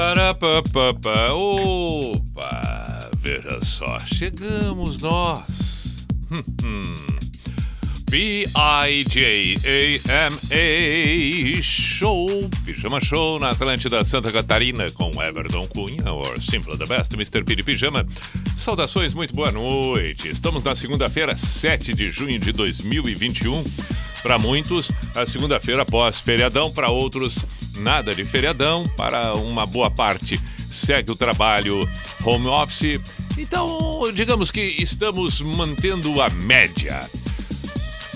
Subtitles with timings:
[0.00, 1.32] Para, pa, pa, pa.
[1.32, 3.00] Opa!
[3.20, 5.44] Veja só, chegamos nós.
[8.08, 8.52] B-I-J-A-M-A
[11.62, 12.28] Show,
[12.64, 17.42] Pijama Show na Atlântida Santa Catarina com Everton Cunha, or Simple the Best, Mr.
[17.44, 18.06] Piri Pijama.
[18.56, 20.28] Saudações, muito boa noite.
[20.28, 23.64] Estamos na segunda-feira, 7 de junho de 2021.
[24.22, 27.34] Para muitos, a segunda-feira após feriadão, para outros,
[27.78, 28.82] nada de feriadão.
[28.96, 31.88] Para uma boa parte, segue o trabalho
[32.24, 33.00] home office.
[33.36, 37.00] Então, digamos que estamos mantendo a média.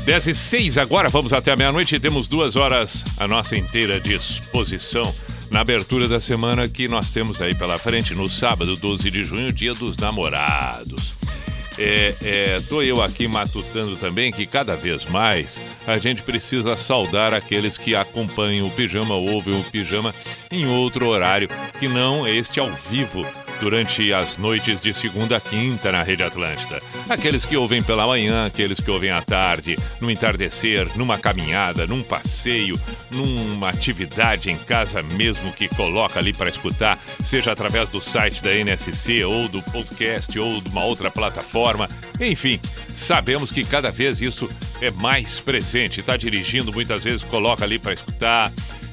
[0.05, 4.01] 10 e 6 agora, vamos até a meia-noite e temos duas horas à nossa inteira
[4.01, 5.15] disposição
[5.53, 9.53] na abertura da semana que nós temos aí pela frente, no sábado, 12 de junho,
[9.53, 11.22] dia dos namorados.
[11.79, 17.33] É, é, tô eu aqui matutando também que cada vez mais a gente precisa saudar
[17.33, 20.13] aqueles que acompanham o pijama, ouvem o pijama
[20.51, 23.23] em outro horário que não este ao vivo
[23.59, 26.79] durante as noites de segunda a quinta na Rede Atlântida.
[27.09, 32.03] Aqueles que ouvem pela manhã, aqueles que ouvem à tarde, no entardecer, numa caminhada, num
[32.03, 32.75] passeio,
[33.13, 38.53] numa atividade em casa mesmo que coloca ali para escutar, seja através do site da
[38.53, 41.62] NSC ou do podcast ou de uma outra plataforma.
[42.21, 46.01] Enfim, sabemos que cada vez isso é mais presente.
[46.01, 48.53] Está dirigindo, muitas vezes coloca ali para escutar.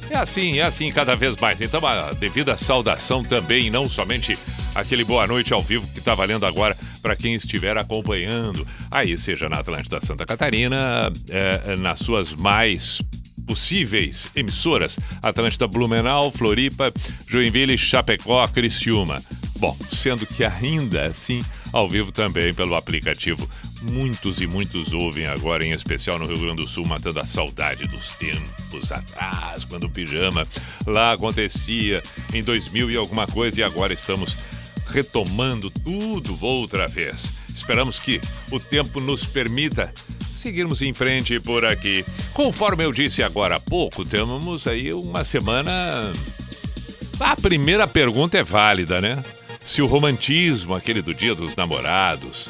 [0.09, 1.61] É assim, é assim cada vez mais.
[1.61, 4.37] Então, a devida saudação também, não somente
[4.73, 8.65] aquele boa noite ao vivo que está valendo agora para quem estiver acompanhando.
[8.89, 13.01] Aí, seja na Atlântida Santa Catarina, é, nas suas mais
[13.45, 16.91] possíveis emissoras: Atlântida Blumenau, Floripa,
[17.27, 19.17] Joinville, Chapecó, Criciúma.
[19.59, 21.41] Bom, sendo que ainda assim,
[21.71, 23.47] ao vivo também pelo aplicativo.
[23.91, 27.87] Muitos e muitos ouvem agora, em especial no Rio Grande do Sul, matando a saudade
[27.87, 30.45] dos tempos atrás, quando o pijama
[30.85, 32.03] lá acontecia
[32.33, 34.35] em 2000 e alguma coisa, e agora estamos
[34.87, 37.31] retomando tudo outra vez.
[37.47, 38.19] Esperamos que
[38.51, 39.93] o tempo nos permita
[40.33, 42.03] seguirmos em frente por aqui.
[42.33, 45.71] Conforme eu disse agora há pouco, temos aí uma semana.
[47.19, 49.21] A primeira pergunta é válida, né?
[49.69, 52.49] Se o romantismo, aquele do Dia dos Namorados,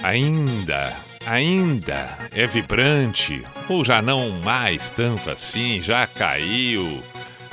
[0.00, 0.94] ainda,
[1.26, 7.00] ainda é vibrante ou já não mais tanto assim, já caiu,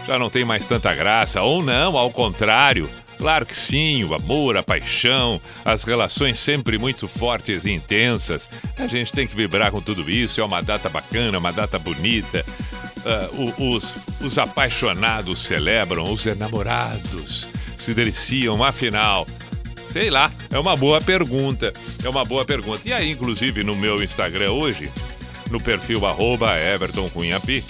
[0.05, 2.87] já não tem mais tanta graça ou não, ao contrário
[3.17, 8.49] Claro que sim, o amor, a paixão, as relações sempre muito fortes e intensas.
[8.77, 10.41] A gente tem que vibrar com tudo isso.
[10.41, 12.43] É uma data bacana, uma data bonita.
[13.05, 17.47] Uh, os, os apaixonados celebram, os enamorados
[17.83, 19.25] se deliciam, afinal.
[19.91, 21.71] Sei lá, é uma boa pergunta.
[22.03, 22.81] É uma boa pergunta.
[22.85, 24.89] E aí, inclusive, no meu Instagram hoje,
[25.51, 27.63] no perfil arroba Everton Cunhapi,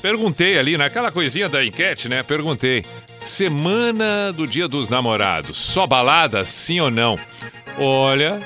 [0.00, 2.22] perguntei ali, naquela coisinha da enquete, né?
[2.22, 2.84] Perguntei.
[3.20, 5.58] Semana do Dia dos Namorados.
[5.58, 7.18] Só balada, sim ou não?
[7.78, 8.38] Olha,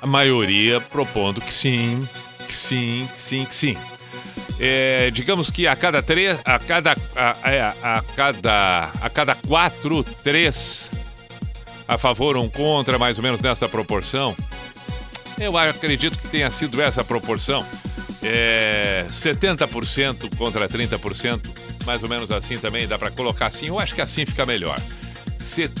[0.00, 1.98] a maioria propondo que sim,
[2.46, 3.76] que sim, que sim, que sim.
[4.60, 10.04] É, digamos que a cada três, a cada, a, é, a, cada, a cada quatro,
[10.22, 10.90] três
[11.86, 14.34] a favor um contra, mais ou menos nessa proporção.
[15.38, 17.66] Eu acredito que tenha sido essa proporção.
[18.22, 23.66] É, 70% contra 30% mais ou menos assim também, dá para colocar assim.
[23.68, 24.78] Eu acho que assim fica melhor.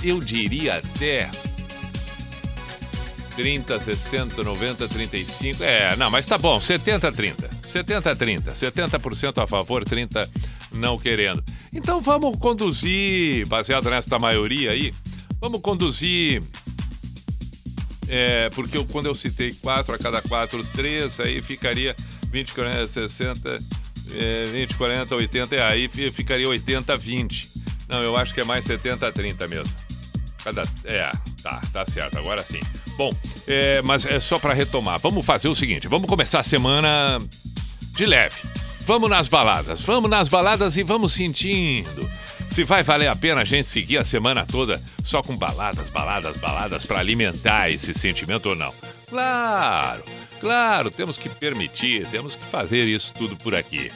[0.02, 1.28] Eu diria até
[3.34, 5.64] 30, 60, 90, 35.
[5.64, 7.50] É, não, mas tá bom, 70, 30.
[7.74, 8.52] 70, 30.
[8.52, 10.30] 70% a favor, 30
[10.72, 11.42] não querendo.
[11.72, 14.94] Então vamos conduzir, baseado nesta maioria aí,
[15.40, 16.40] vamos conduzir.
[18.08, 21.96] É, porque eu, quando eu citei 4 a cada 4, 3, aí ficaria
[22.30, 23.62] 20, 40, 60,
[24.14, 27.50] é, 20, 40, 80, é, aí ficaria 80, 20.
[27.88, 29.74] Não, eu acho que é mais 70, 30 mesmo.
[30.44, 31.10] Cada, é,
[31.42, 32.60] tá, tá certo, agora sim.
[32.96, 33.10] Bom,
[33.48, 35.00] é, mas é só para retomar.
[35.00, 37.18] Vamos fazer o seguinte: vamos começar a semana
[37.96, 38.36] de leve.
[38.86, 42.10] Vamos nas baladas, vamos nas baladas e vamos sentindo.
[42.50, 46.36] Se vai valer a pena a gente seguir a semana toda só com baladas, baladas,
[46.36, 48.72] baladas para alimentar esse sentimento ou não.
[49.08, 50.02] Claro,
[50.40, 53.88] claro, temos que permitir, temos que fazer isso tudo por aqui.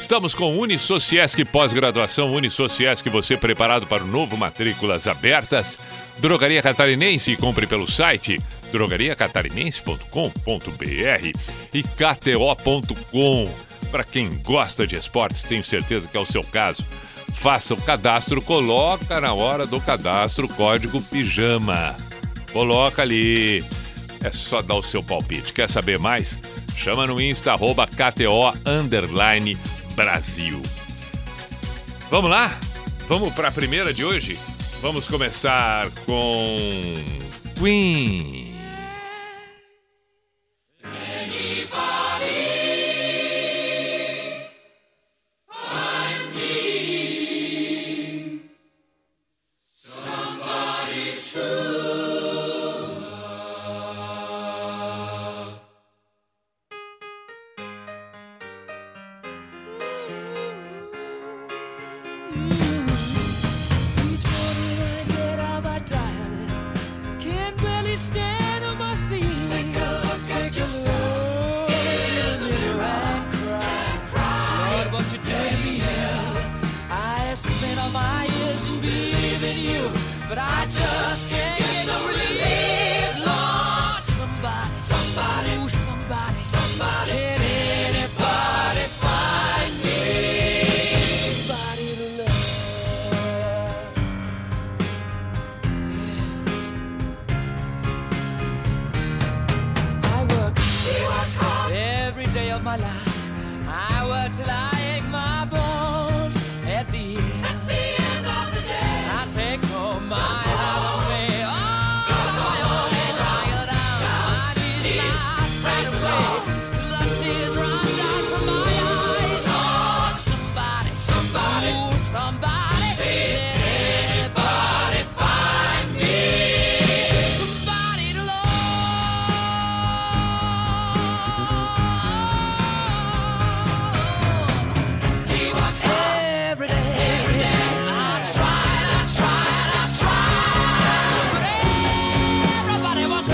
[0.00, 5.78] Estamos com Unisociesc pós-graduação Unisociesc, você preparado para o novo matrículas abertas.
[6.18, 8.38] Drogaria Catarinense, compre pelo site
[8.72, 11.32] drogariacatarinense.com.br
[11.72, 13.50] e kto.com.
[13.90, 16.82] Para quem gosta de esportes, tenho certeza que é o seu caso.
[17.34, 21.94] Faça o cadastro, coloca na hora do cadastro o código pijama.
[22.52, 23.64] Coloca ali.
[24.24, 25.52] É só dar o seu palpite.
[25.52, 26.38] Quer saber mais?
[26.76, 29.58] Chama no Insta, arroba KTO, underline,
[29.94, 30.62] Brasil.
[32.10, 32.58] Vamos lá?
[33.08, 34.38] Vamos para a primeira de hoje?
[34.80, 36.46] Vamos começar com
[37.58, 38.41] Queen.
[41.64, 42.41] Everybody.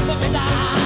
[0.09, 0.78] for me die.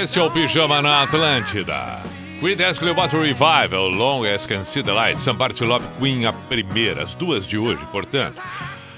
[0.00, 1.98] Este é o Pijama na Atlântida.
[2.40, 7.12] Creedence Clearwater Revival, Long as Can See the Light, Somebody Love Queen, a primeira, as
[7.12, 8.40] duas de hoje, portanto.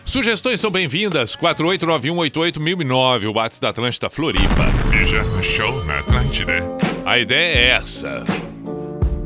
[0.05, 4.71] Sugestões são bem-vindas, 489188009, o WhatsApp da Atlântida Floripa.
[4.93, 6.63] Pijama Show na Atlântida.
[7.05, 8.23] A ideia é essa.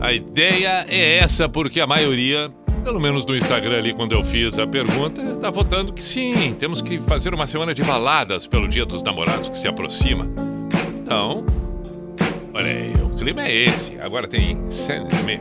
[0.01, 2.51] A ideia é essa porque a maioria,
[2.83, 6.81] pelo menos no Instagram ali quando eu fiz a pergunta, tá votando que sim, temos
[6.81, 10.27] que fazer uma semana de baladas pelo Dia dos Namorados que se aproxima.
[11.07, 11.46] Então,
[13.27, 13.99] clima é esse.
[14.01, 15.41] Agora tem Sam Smith,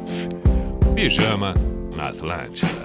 [0.95, 1.53] Pijama
[1.95, 2.84] na Atlântida.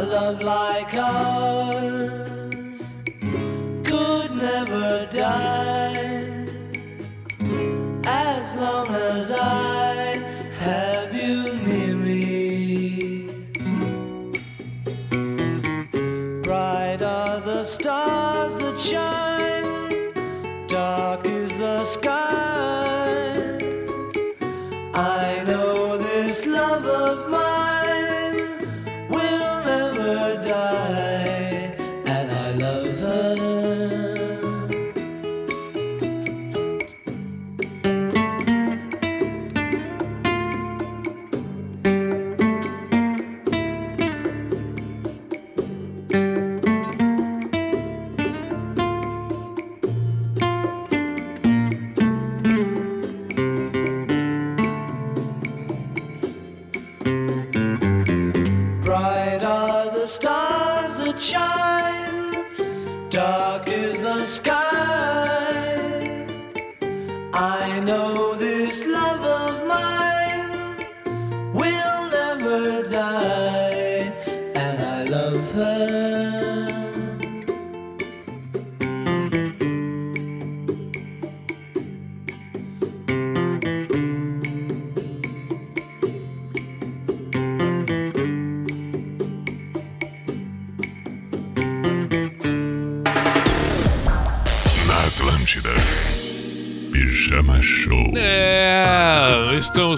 [0.00, 1.77] love like a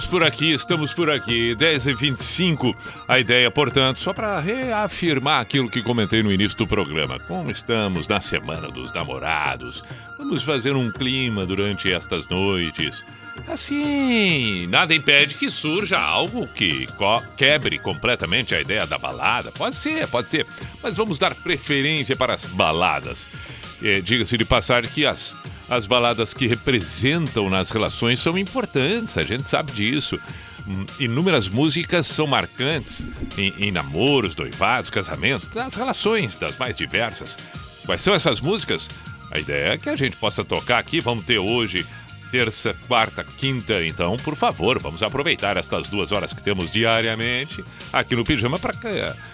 [0.01, 1.53] Estamos por aqui, estamos por aqui.
[1.53, 2.75] 10 e 25
[3.07, 7.19] A ideia, portanto, só para reafirmar aquilo que comentei no início do programa.
[7.19, 9.83] Como estamos na Semana dos Namorados,
[10.17, 13.05] vamos fazer um clima durante estas noites.
[13.47, 19.51] Assim, nada impede que surja algo que co quebre completamente a ideia da balada.
[19.51, 20.47] Pode ser, pode ser.
[20.81, 23.27] Mas vamos dar preferência para as baladas.
[23.83, 25.35] É, Diga-se de passagem que as
[25.71, 30.19] as baladas que representam nas relações são importantes, a gente sabe disso.
[30.67, 33.01] Hum, Inúmeras músicas são marcantes
[33.37, 37.37] em, em namoros, noivados, casamentos, nas relações das mais diversas.
[37.85, 38.89] Quais são essas músicas?
[39.31, 40.99] A ideia é que a gente possa tocar aqui.
[40.99, 41.85] Vamos ter hoje
[42.31, 43.81] terça, quarta, quinta.
[43.85, 48.73] Então, por favor, vamos aproveitar estas duas horas que temos diariamente aqui no Pijama para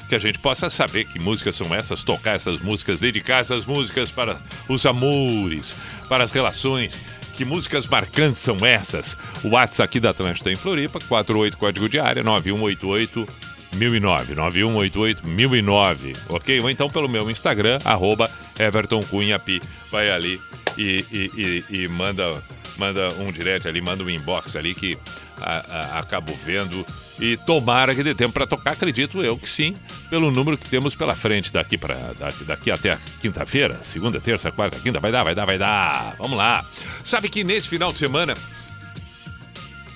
[0.08, 4.12] que, a gente possa saber que músicas são essas, tocar essas músicas, dedicar essas músicas
[4.12, 5.76] para os amores,
[6.08, 7.00] para as relações.
[7.36, 9.16] Que músicas marcantes são essas?
[9.44, 13.28] O WhatsApp aqui da Atlântida em Floripa, 48 código de área 9188
[13.76, 16.60] 1009, 9188 1009, ok?
[16.62, 19.62] Ou então pelo meu Instagram, arroba Everton Cunha Pi.
[19.92, 20.42] Vai ali
[20.78, 22.42] e, e, e, e manda,
[22.78, 24.98] manda um direct ali, manda um inbox ali que
[25.42, 26.86] a- a- acabo vendo.
[27.20, 29.76] E tomara que dê tempo para tocar, acredito eu que sim,
[30.10, 34.80] pelo número que temos pela frente daqui, pra, daqui, daqui até quinta-feira, segunda, terça, quarta,
[34.80, 36.16] quinta, vai dar, vai dar, vai dar.
[36.20, 36.64] Vamos lá.
[37.04, 38.34] Sabe que nesse final de semana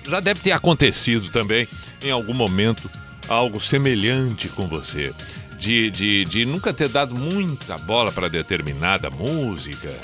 [0.07, 1.67] já deve ter acontecido também
[2.01, 2.89] em algum momento
[3.29, 5.13] algo semelhante com você.
[5.59, 9.95] De, de, de nunca ter dado muita bola para determinada música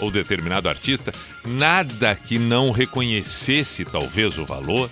[0.00, 1.12] ou determinado artista,
[1.44, 4.90] nada que não reconhecesse talvez o valor.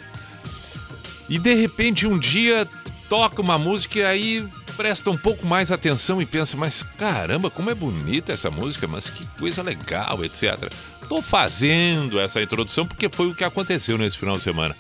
[1.29, 2.67] E de repente um dia
[3.09, 7.71] toca uma música e aí presta um pouco mais atenção e pensa, mas caramba, como
[7.71, 10.71] é bonita essa música, mas que coisa legal, etc.
[11.09, 14.75] Tô fazendo essa introdução porque foi o que aconteceu nesse final de semana.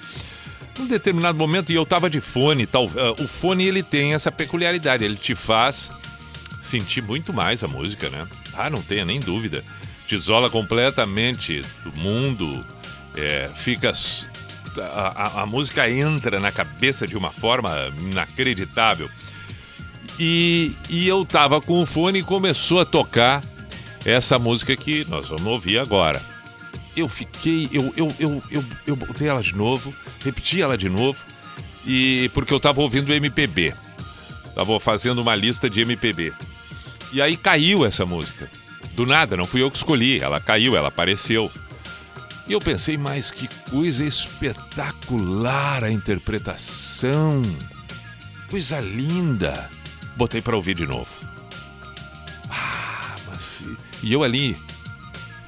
[0.78, 4.32] Num determinado momento, e eu tava de fone, tal, ah, o fone ele tem essa
[4.32, 5.92] peculiaridade, ele te faz
[6.60, 8.26] sentir muito mais a música, né?
[8.54, 9.62] Ah, não tenha nem dúvida.
[10.06, 12.64] Te isola completamente do mundo,
[13.16, 13.92] é, fica.
[14.76, 19.08] A, a- a música entra na cabeça de uma forma inacreditável.
[20.18, 23.42] E, e eu tava com o fone e começou a tocar
[24.04, 26.20] essa música que nós vamos ouvir agora.
[26.96, 29.92] Eu fiquei, eu, eu, eu, eu, eu botei ela de novo,
[30.24, 31.18] repeti ela de novo,
[31.84, 33.74] e porque eu tava ouvindo MPB.
[34.54, 36.32] Tava fazendo uma lista de MPB.
[37.12, 38.48] E aí caiu essa música.
[38.94, 41.50] Do nada, não fui eu que escolhi, ela caiu, ela apareceu.
[42.46, 47.42] E eu pensei, mas que coisa espetacular a interpretação.
[48.50, 49.68] Coisa linda.
[50.16, 51.10] Botei pra ouvir de novo.
[52.50, 53.62] Ah, mas.
[54.02, 54.56] E eu ali.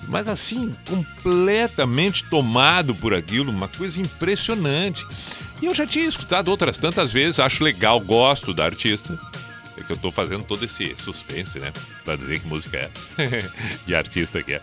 [0.09, 5.05] Mas assim, completamente tomado por aquilo, uma coisa impressionante.
[5.61, 9.19] E eu já tinha escutado outras tantas vezes, acho legal, gosto da artista.
[9.79, 11.73] É que eu tô fazendo todo esse suspense, né?
[12.05, 12.91] Pra dizer que música é.
[13.87, 14.61] e artista que é.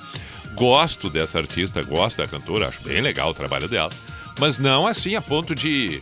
[0.56, 3.91] Gosto dessa artista, gosto da cantora, acho bem legal o trabalho dela.
[4.39, 5.99] Mas não assim a ponto de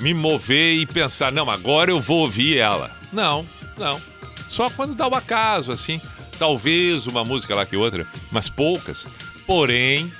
[0.00, 2.90] me mover e pensar, não, agora eu vou ouvir ela.
[3.12, 3.44] Não,
[3.78, 4.00] não.
[4.48, 6.00] Só quando dá o acaso, assim.
[6.38, 9.06] Talvez uma música lá que outra, mas poucas.
[9.46, 10.12] Porém,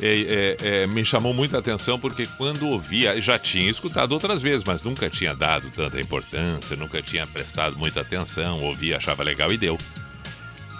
[0.00, 4.64] é, é, é, me chamou muita atenção porque quando ouvia, já tinha escutado outras vezes,
[4.64, 9.56] mas nunca tinha dado tanta importância, nunca tinha prestado muita atenção, ouvia, achava legal e
[9.56, 9.78] deu.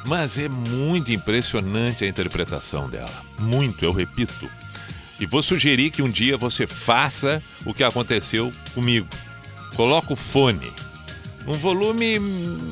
[0.06, 3.22] Mas é muito impressionante a interpretação dela.
[3.38, 4.50] Muito, eu repito.
[5.18, 9.08] E vou sugerir que um dia você faça o que aconteceu comigo.
[9.74, 10.70] Coloca o fone.
[11.46, 12.18] Um volume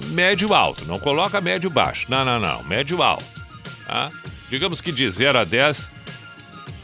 [0.08, 0.84] médio alto.
[0.84, 2.06] Não coloca médio baixo.
[2.10, 2.62] Não, não, não.
[2.64, 3.24] Médio alto.
[3.86, 4.10] Tá?
[4.50, 5.90] Digamos que de 0 a 10,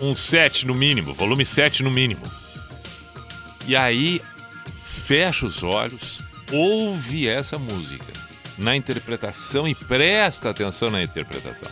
[0.00, 1.12] um 7 no mínimo.
[1.14, 2.22] Volume 7 no mínimo.
[3.66, 4.22] E aí,
[4.84, 6.20] fecha os olhos,
[6.52, 8.12] ouve essa música
[8.56, 11.68] na interpretação e presta atenção na interpretação.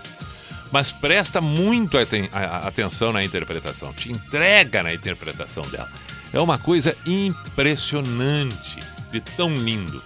[0.72, 5.90] Mas presta muito aten- atenção na interpretação, te entrega na interpretação dela.
[6.32, 8.80] É uma coisa impressionante,
[9.12, 10.02] de tão lindo.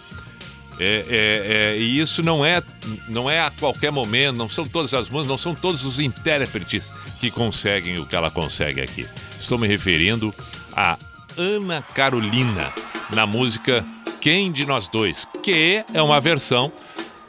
[0.82, 2.62] É, é, é, e isso não é,
[3.06, 6.90] não é a qualquer momento, não são todas as músicas, não são todos os intérpretes
[7.20, 9.06] que conseguem o que ela consegue aqui.
[9.38, 10.34] Estou me referindo
[10.74, 10.96] a
[11.36, 12.72] Ana Carolina
[13.14, 13.84] na música
[14.22, 16.72] Quem de Nós Dois, que é uma versão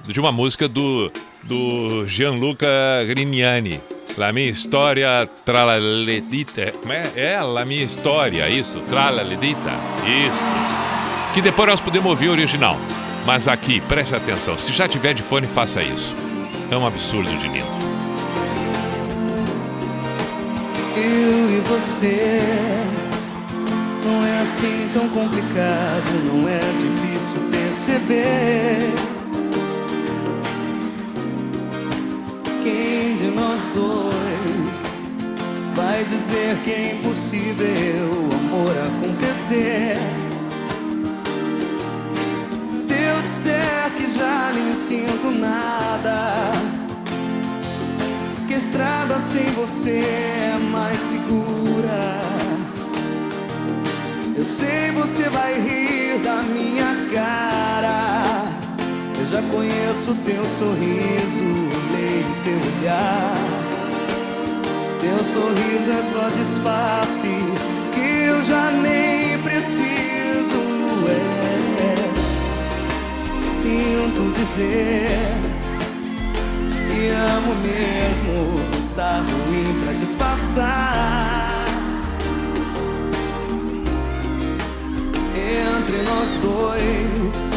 [0.07, 1.11] de uma música do,
[1.43, 2.67] do Gianluca
[3.05, 3.81] Grignani.
[4.17, 6.71] La minha história tralaledita.
[6.71, 7.11] Como é?
[7.15, 9.71] É, La minha história, isso, tralaledita.
[10.05, 11.33] Isso.
[11.33, 12.77] Que depois nós podemos ouvir o original.
[13.25, 14.57] Mas aqui, preste atenção.
[14.57, 16.15] Se já tiver de fone, faça isso.
[16.69, 17.67] É um absurdo de lindo.
[20.95, 22.39] Eu e você
[24.05, 28.93] não é assim tão complicado, não é difícil perceber.
[32.63, 34.93] Quem de nós dois
[35.75, 39.97] vai dizer que é impossível o amor acontecer.
[42.91, 46.51] Se eu disser que já nem sinto nada,
[48.45, 52.19] que a estrada sem você é mais segura.
[54.36, 58.13] Eu sei você vai rir da minha cara.
[59.17, 61.45] Eu já conheço teu sorriso,
[61.93, 63.36] leio teu olhar.
[64.99, 67.30] Teu sorriso é só disfarce
[67.93, 70.60] que eu já nem preciso.
[71.08, 71.50] É,
[73.62, 75.36] sinto dizer
[76.88, 78.60] que amo mesmo,
[78.95, 81.52] tá ruim pra disfarçar.
[85.36, 87.52] Entre nós dois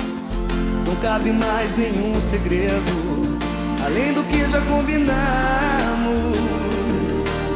[0.87, 3.38] não cabe mais nenhum segredo,
[3.85, 5.14] além do que já combinamos.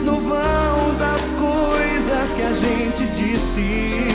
[0.05, 4.09] No vão das coisas que a gente disse,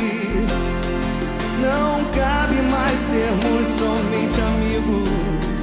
[1.64, 5.62] não cabe mais sermos somente amigos.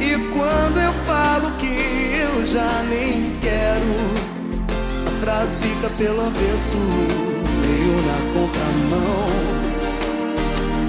[0.00, 3.94] E quando eu falo que eu já nem quero,
[5.06, 6.76] a frase fica pelo avesso,
[7.60, 9.26] meio na contramão.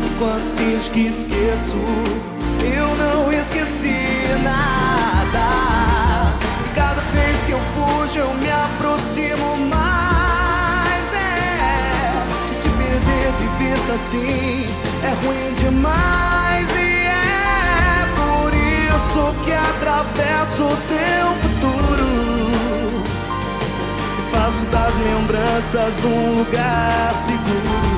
[0.05, 1.75] Enquanto finge que esqueço,
[2.63, 3.97] eu não esqueci
[4.43, 5.47] nada.
[6.65, 9.84] E cada vez que eu fujo, eu me aproximo mais.
[13.65, 14.65] Vista assim
[15.04, 16.69] é ruim demais.
[16.75, 22.10] E é por isso que atravesso o teu futuro.
[24.19, 27.95] E faço das lembranças um lugar seguro.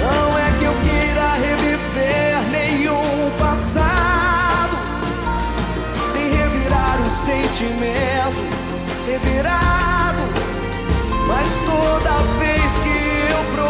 [0.00, 4.76] Não é que eu queira reviver nenhum passado,
[6.14, 8.52] nem revirar o sentimento
[9.06, 10.22] revirado.
[11.28, 12.51] Mas toda vez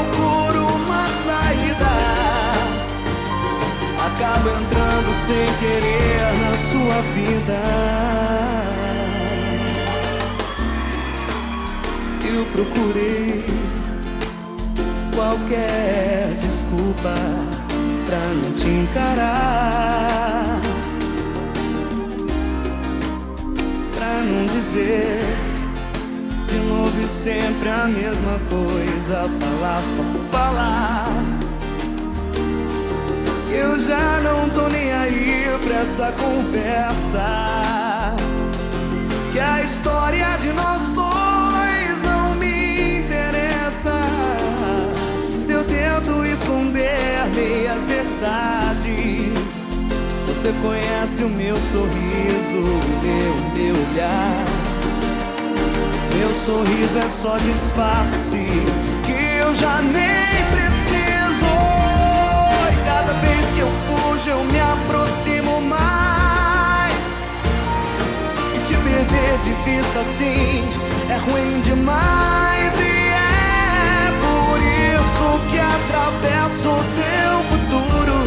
[0.02, 1.92] procuro uma saída,
[4.06, 7.60] acabo entrando sem querer na sua vida.
[12.24, 13.44] Eu procurei
[15.14, 17.14] qualquer desculpa
[18.06, 20.60] pra não te encarar.
[23.94, 25.51] Pra não dizer
[26.52, 31.08] de novo e sempre a mesma coisa, falar só por falar.
[33.50, 37.24] Eu já não tô nem aí pra essa conversa.
[39.32, 44.02] Que a história de nós dois não me interessa.
[45.40, 49.68] Se eu tento esconder meias verdades,
[50.26, 54.61] você conhece o meu sorriso, o meu, meu olhar.
[56.22, 58.46] Meu sorriso é só disfarce
[59.04, 61.52] que eu já nem preciso.
[62.70, 66.94] E cada vez que eu fujo, eu me aproximo mais.
[68.54, 70.64] E te perder de vista assim
[71.10, 72.72] é ruim demais.
[72.78, 78.18] E é por isso que atravesso o teu futuro.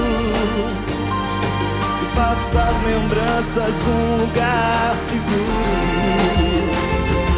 [2.03, 6.25] E faço das lembranças um lugar seguro.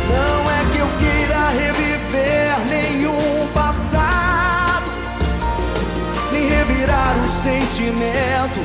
[0.09, 0.46] Não
[0.77, 4.85] que eu queira reviver nenhum passado,
[6.31, 8.59] nem revirar o sentimento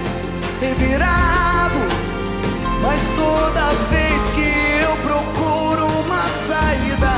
[0.61, 1.81] revirado.
[2.83, 7.15] Mas toda vez que eu procuro uma saída,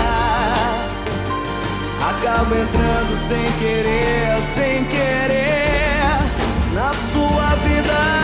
[2.08, 6.18] acabo entrando sem querer, sem querer
[6.72, 8.23] na sua vida.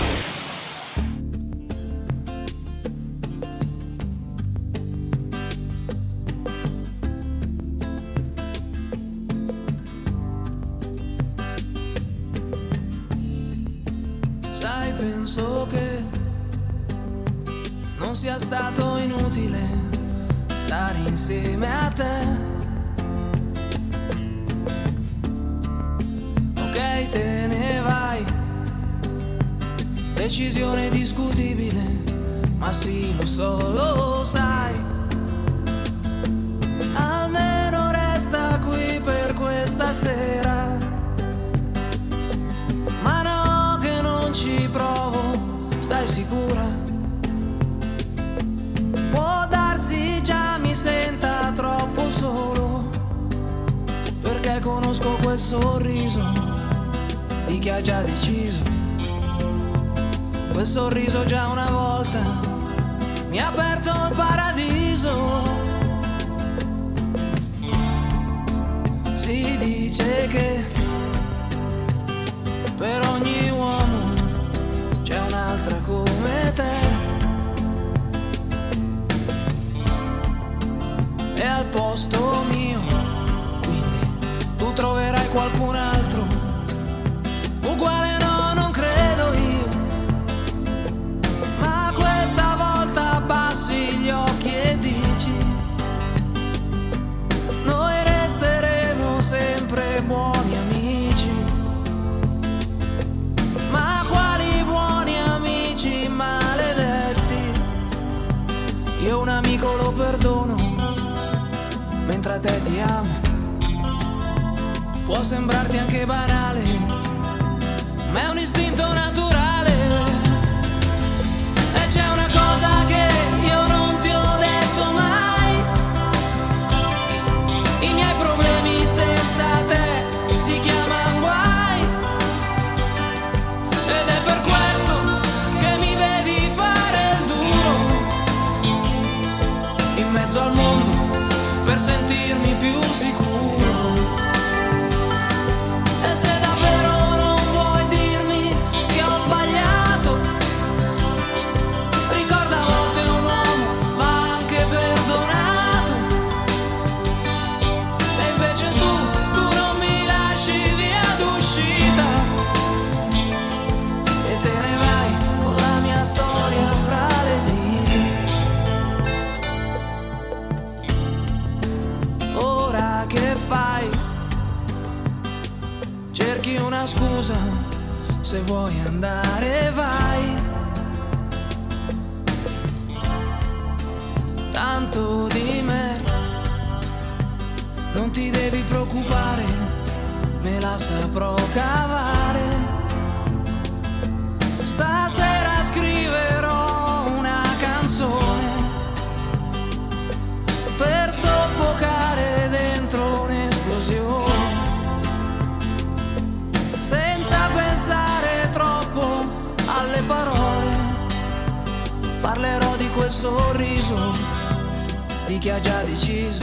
[215.27, 216.39] Di chi ha già deciso.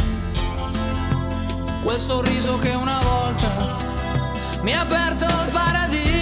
[1.83, 3.75] Quel sorriso che una volta
[4.63, 6.18] mi ha aperto il paradiso.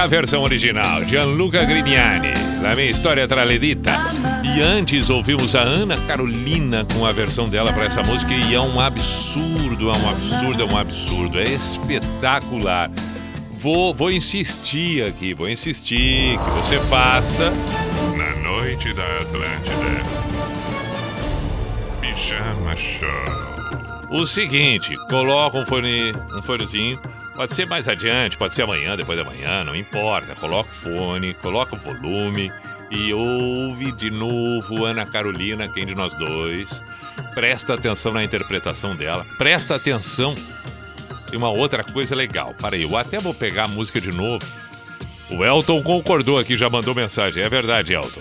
[0.00, 2.32] A versão original, Gianluca Grignani,
[2.62, 3.92] La Minha História Traledita.
[4.42, 8.60] E antes ouvimos a Ana Carolina com a versão dela para essa música e é
[8.60, 12.90] um absurdo, é um absurdo, é um absurdo, é espetacular.
[13.52, 17.52] Vou, vou insistir aqui, vou insistir que você faça
[18.16, 20.02] na noite da Atlântida.
[22.00, 23.50] Pijama Show.
[24.10, 26.98] O seguinte, coloca um fone, um fonezinho,
[27.40, 30.34] pode ser mais adiante, pode ser amanhã, depois da manhã, não importa.
[30.34, 32.52] Coloca o fone, coloca o volume
[32.90, 36.82] e ouve de novo Ana Carolina, quem de nós dois.
[37.34, 40.34] Presta atenção na interpretação dela, presta atenção.
[41.32, 44.44] E uma outra coisa legal, para aí, eu até vou pegar a música de novo.
[45.30, 47.42] O Elton concordou aqui, já mandou mensagem.
[47.42, 48.20] É verdade, Elton.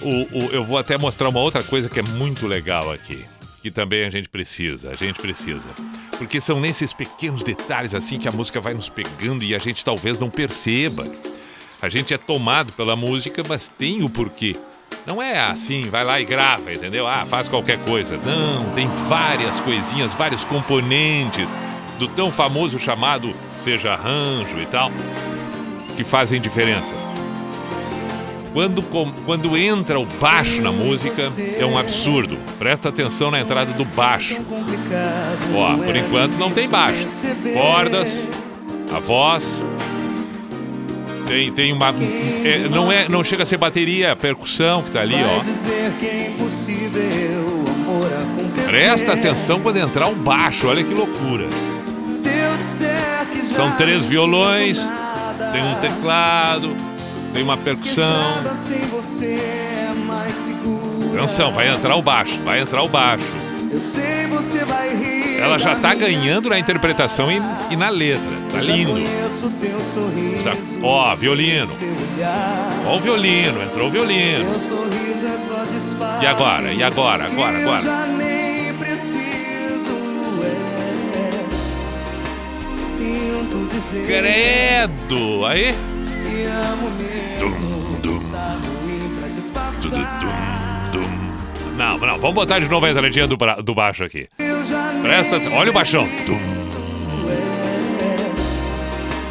[0.00, 0.08] O,
[0.46, 3.22] o- eu vou até mostrar uma outra coisa que é muito legal aqui.
[3.60, 5.68] Que também a gente precisa, a gente precisa.
[6.18, 9.84] Porque são nesses pequenos detalhes assim que a música vai nos pegando e a gente
[9.84, 11.06] talvez não perceba.
[11.80, 14.56] A gente é tomado pela música, mas tem o porquê.
[15.06, 17.06] Não é assim, vai lá e grava, entendeu?
[17.06, 18.16] Ah, faz qualquer coisa.
[18.16, 21.48] Não, tem várias coisinhas, vários componentes
[21.98, 24.90] do tão famoso chamado seja arranjo e tal,
[25.96, 26.94] que fazem diferença.
[28.56, 28.82] Quando,
[29.26, 32.38] quando entra o baixo na música, é um absurdo.
[32.58, 34.40] Presta atenção na entrada do baixo.
[35.54, 37.06] Ó, por enquanto não tem baixo.
[37.52, 38.26] Cordas,
[38.90, 39.62] a voz.
[41.26, 41.88] Tem, tem uma.
[41.90, 45.42] é, não, é, não chega a ser bateria, é a percussão que tá ali, ó.
[48.06, 48.64] é.
[48.64, 51.46] Presta atenção quando entrar o baixo, olha que loucura.
[53.54, 54.78] São três violões,
[55.52, 56.74] tem um teclado,
[57.36, 58.42] tem uma percussão.
[61.20, 63.26] você é vai entrar o baixo, vai entrar o baixo.
[63.70, 65.38] Eu sei você vai rir.
[65.38, 68.24] Ela já tá ganhando na interpretação e, e na letra.
[68.50, 68.94] Tá lindo.
[70.82, 71.74] Ó, violino.
[71.78, 72.70] Teu olhar.
[72.86, 74.50] Ó o violino, entrou o violino.
[76.20, 76.24] É.
[76.24, 76.72] E agora?
[76.72, 77.26] E agora?
[77.26, 77.82] Agora, agora.
[78.22, 78.46] É.
[84.06, 85.44] Credo!
[85.44, 85.74] Aí.
[86.36, 87.60] Que amo mesmo.
[87.60, 88.30] Dum, dum.
[88.30, 90.20] Tá ruim pra Dum, disfarçar.
[90.92, 91.76] dum, dum.
[91.76, 94.28] Não, não, vamos botar de novo a entradinha do, do baixo aqui.
[95.02, 95.54] Presta atenção.
[95.56, 96.06] Olha o baixão.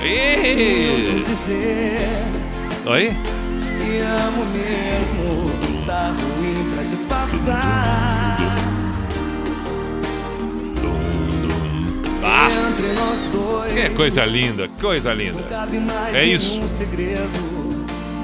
[0.01, 1.97] Sinto dizer.
[2.87, 3.09] Aí.
[3.77, 7.74] Que amo mesmo, tá ruim pra disfarçar.
[13.75, 15.39] Que coisa linda, coisa linda.
[16.13, 16.59] É isso.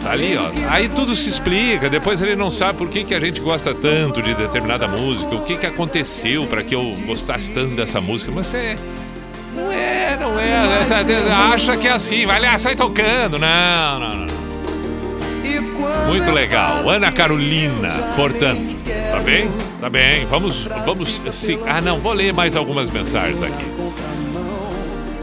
[0.04, 0.50] Tá ali, ó.
[0.70, 1.90] Aí tudo se explica.
[1.90, 5.42] Depois ele não sabe por que, que a gente gosta tanto de determinada música, o
[5.44, 8.32] que, que aconteceu para que eu gostasse tanto dessa música.
[8.34, 8.76] Mas é.
[9.56, 10.50] Não é, não é.
[10.50, 13.38] é, Acha que é assim, vai lá, sai tocando.
[13.38, 14.42] Não, não, não.
[16.08, 16.90] Muito legal.
[16.90, 18.76] Ana Carolina, portanto.
[19.12, 19.52] Tá bem?
[19.80, 20.26] Tá bem.
[20.26, 20.62] Vamos.
[20.86, 21.22] Vamos.
[21.32, 23.66] se- Ah, não, vou ler mais algumas mensagens aqui.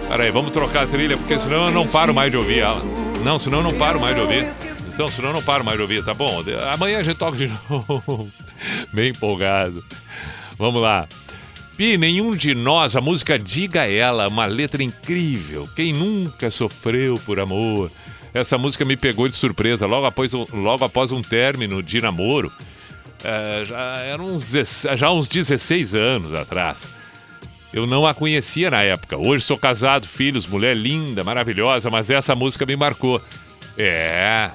[0.09, 0.19] Contramão.
[0.19, 2.83] Peraí, vamos trocar a trilha, porque senão eu não paro mais de ouvir ela.
[3.25, 4.47] Não, senão eu não paro mais de ouvir.
[4.93, 6.43] Então, senão eu não paro mais de ouvir, tá bom?
[6.73, 8.31] Amanhã a gente toca de novo.
[8.93, 9.85] Bem empolgado.
[10.59, 11.07] Vamos lá.
[11.77, 15.69] Pi, nenhum de nós, a música Diga Ela, uma letra incrível.
[15.77, 17.93] Quem nunca sofreu por amor?
[18.35, 22.53] Essa música me pegou de surpresa logo após, logo após um término de namoro.
[23.23, 26.89] É, já eram uns, 16 já uns 16 anos atrás.
[27.73, 29.17] Eu não a conhecia na época.
[29.17, 33.23] Hoje sou casado, filhos, mulher linda, maravilhosa, mas essa música me marcou.
[33.77, 34.51] É.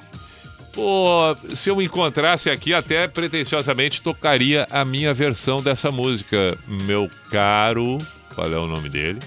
[0.72, 6.58] Pô, se eu encontrasse aqui, até pretensiosamente tocaria a minha versão dessa música.
[6.66, 7.98] Meu caro.
[8.34, 9.20] Qual é o nome dele?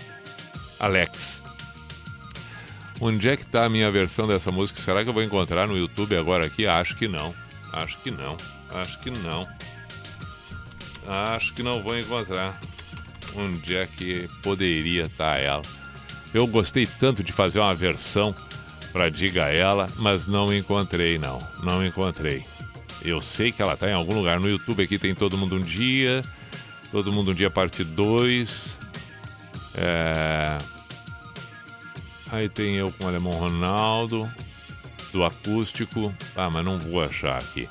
[0.79, 1.41] Alex.
[2.99, 4.81] Onde é que tá a minha versão dessa música?
[4.81, 6.67] Será que eu vou encontrar no YouTube agora aqui?
[6.67, 7.33] Acho que não.
[7.71, 8.35] Acho que não.
[8.69, 9.47] Acho que não.
[11.07, 12.59] Acho que não vou encontrar.
[13.35, 15.61] Onde é que poderia estar ela?
[16.33, 18.35] Eu gostei tanto de fazer uma versão
[18.91, 21.41] para Diga Ela, mas não encontrei, não.
[21.63, 22.43] Não encontrei.
[23.03, 24.39] Eu sei que ela está em algum lugar.
[24.39, 26.23] No YouTube aqui tem Todo Mundo Um Dia.
[26.91, 28.75] Todo Mundo Um Dia parte 2.
[29.75, 30.57] É...
[32.31, 34.29] Aí tem eu com o Alemão Ronaldo.
[35.13, 36.13] Do acústico.
[36.35, 37.69] Ah, mas não vou achar aqui.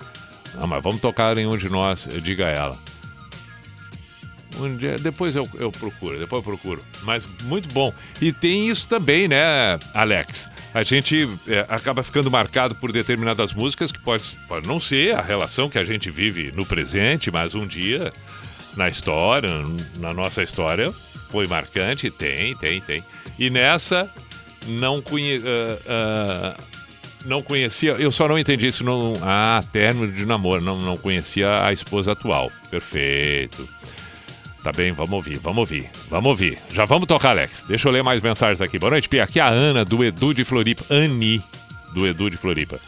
[0.55, 2.09] Não, mas vamos tocar em um de nós.
[2.23, 2.79] Diga Ela.
[4.59, 6.83] Um dia- depois eu, eu procuro, depois eu procuro.
[7.03, 7.93] Mas muito bom.
[8.21, 10.49] E tem isso também, né, Alex?
[10.73, 15.23] A gente é, acaba ficando marcado por determinadas músicas que pode, pode não ser a
[15.23, 18.13] relação que a gente vive no presente, mas um dia
[18.77, 19.51] na história,
[19.97, 22.11] na nossa história, foi marcante.
[22.11, 23.03] Tem, tem, tem.
[23.39, 24.11] E nessa,
[24.67, 26.57] não ah, ah,
[27.25, 29.15] não conhecia, eu só não entendi isso no.
[29.23, 32.51] Ah, término de namoro, não, não conhecia a esposa atual.
[32.71, 33.69] Perfeito.
[34.67, 36.59] Tá bem, vamos ouvir, vamos ouvir, vamos ouvir.
[36.71, 37.63] Já vamos tocar, Alex.
[37.69, 38.81] Deixa eu ler mais mensagens aqui.
[38.81, 39.23] Boa noite, Pia.
[39.23, 40.85] Aqui é a Ana, do Edu de Floripa.
[40.93, 41.41] Ani,
[41.95, 42.81] do Edu de Floripa.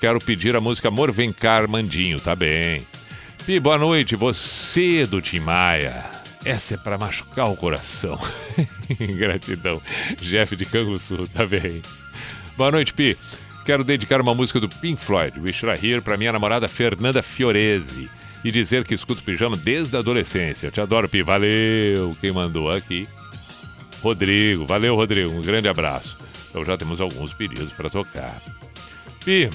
[0.00, 2.84] Quero pedir a música Amor Vem Cá, Armandinho, tá bem.
[3.46, 6.06] Pi, boa noite, você do Tim Maia.
[6.44, 8.18] Essa é pra machucar o coração.
[9.16, 9.80] Gratidão.
[10.20, 11.82] Jeff de Canguçu, tá bem.
[12.56, 13.16] Boa noite, Pi.
[13.64, 18.10] Quero dedicar uma música do Pink Floyd, Wish I Here, pra minha namorada Fernanda Fiorese.
[18.44, 20.70] E dizer que escuto pijama desde a adolescência.
[20.70, 21.22] Te adoro, Pi.
[21.22, 23.08] Valeu quem mandou aqui.
[24.02, 24.66] Rodrigo.
[24.66, 25.32] Valeu, Rodrigo.
[25.32, 26.18] Um grande abraço.
[26.50, 28.42] Então já temos alguns pedidos para tocar.
[29.24, 29.48] Pi,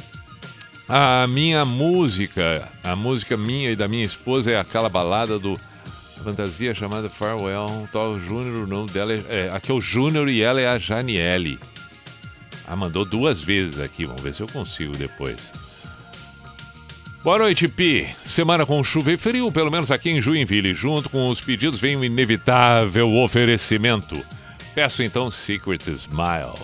[0.90, 5.60] a minha música, a música minha e da minha esposa é aquela balada do
[6.24, 7.88] Fantasia chamada Farewell.
[7.92, 9.50] Tal Júnior, o nome dela é, é.
[9.52, 11.60] Aqui é o Júnior e ela é a Janiele.
[12.66, 14.06] Ah, mandou duas vezes aqui.
[14.06, 15.67] Vamos ver se eu consigo depois.
[17.28, 18.08] Boa noite, Pi.
[18.26, 20.74] Semana com chuva e frio, pelo menos aqui em Joinville.
[20.74, 24.18] Junto com os pedidos vem o inevitável oferecimento.
[24.74, 26.58] Peço então Secret Smile,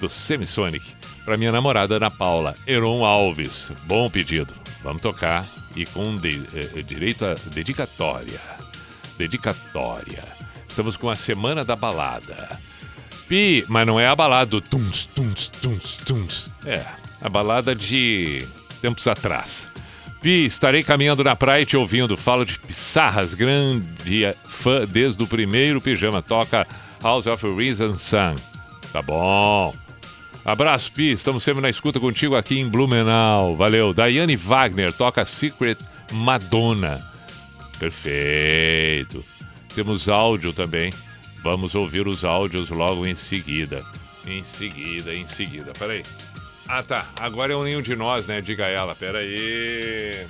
[0.00, 0.82] do Semisonic,
[1.26, 3.70] para minha namorada Ana Paula, Heron Alves.
[3.84, 4.54] Bom pedido.
[4.82, 5.44] Vamos tocar
[5.76, 8.40] e com de- eh, direito a dedicatória.
[9.18, 10.24] Dedicatória.
[10.66, 12.58] Estamos com a Semana da Balada.
[13.28, 16.48] Pi, mas não é a balada do tuns, tuns, tuns, tuns.
[16.64, 16.82] É,
[17.20, 18.48] a balada de
[18.80, 19.68] tempos atrás.
[20.20, 22.16] Pi, estarei caminhando na praia e te ouvindo.
[22.16, 26.20] Falo de Pissarras, grande fã desde o primeiro pijama.
[26.20, 26.66] Toca
[27.02, 28.34] House of Reason Sun.
[28.92, 29.74] Tá bom.
[30.44, 31.12] Abraço, Pi.
[31.12, 33.54] Estamos sempre na escuta contigo aqui em Blumenau.
[33.54, 33.92] Valeu.
[33.92, 35.78] Daiane Wagner toca Secret
[36.12, 36.98] Madonna.
[37.78, 39.24] Perfeito.
[39.74, 40.92] Temos áudio também.
[41.42, 43.84] Vamos ouvir os áudios logo em seguida.
[44.26, 45.72] Em seguida, em seguida.
[45.78, 46.02] Peraí.
[46.68, 47.06] Ah, tá.
[47.16, 48.42] Agora é o nenhum de nós, né?
[48.42, 48.94] Diga ela.
[48.94, 50.26] Peraí.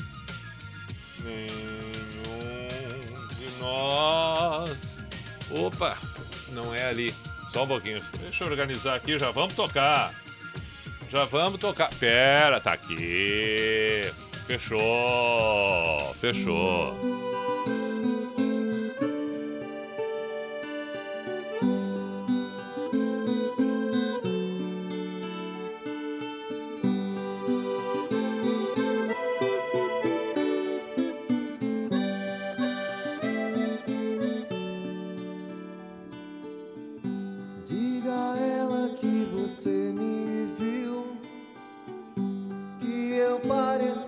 [1.25, 2.69] Nenhum
[3.37, 4.71] de nós.
[5.51, 5.97] Opa,
[6.53, 7.13] não é ali.
[7.53, 8.01] Só um pouquinho.
[8.21, 9.19] Deixa eu organizar aqui.
[9.19, 10.15] Já vamos tocar.
[11.11, 11.91] Já vamos tocar.
[11.95, 14.03] Pera, tá aqui.
[14.47, 16.15] Fechou.
[16.21, 16.95] Fechou.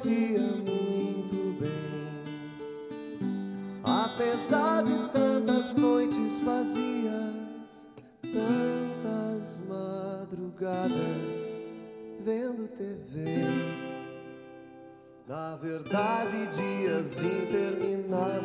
[0.00, 1.70] Parecia muito bem.
[3.84, 7.88] Apesar de tantas noites vazias,
[8.22, 10.90] tantas madrugadas
[12.24, 13.44] vendo TV.
[15.28, 18.40] Na verdade, dias intermináveis.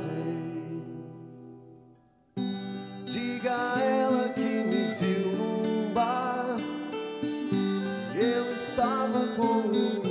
[3.07, 6.57] Diga a ela que me viu num bar.
[8.13, 10.04] Eu estava com uns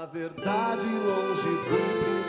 [0.00, 2.19] Na verdade, longe do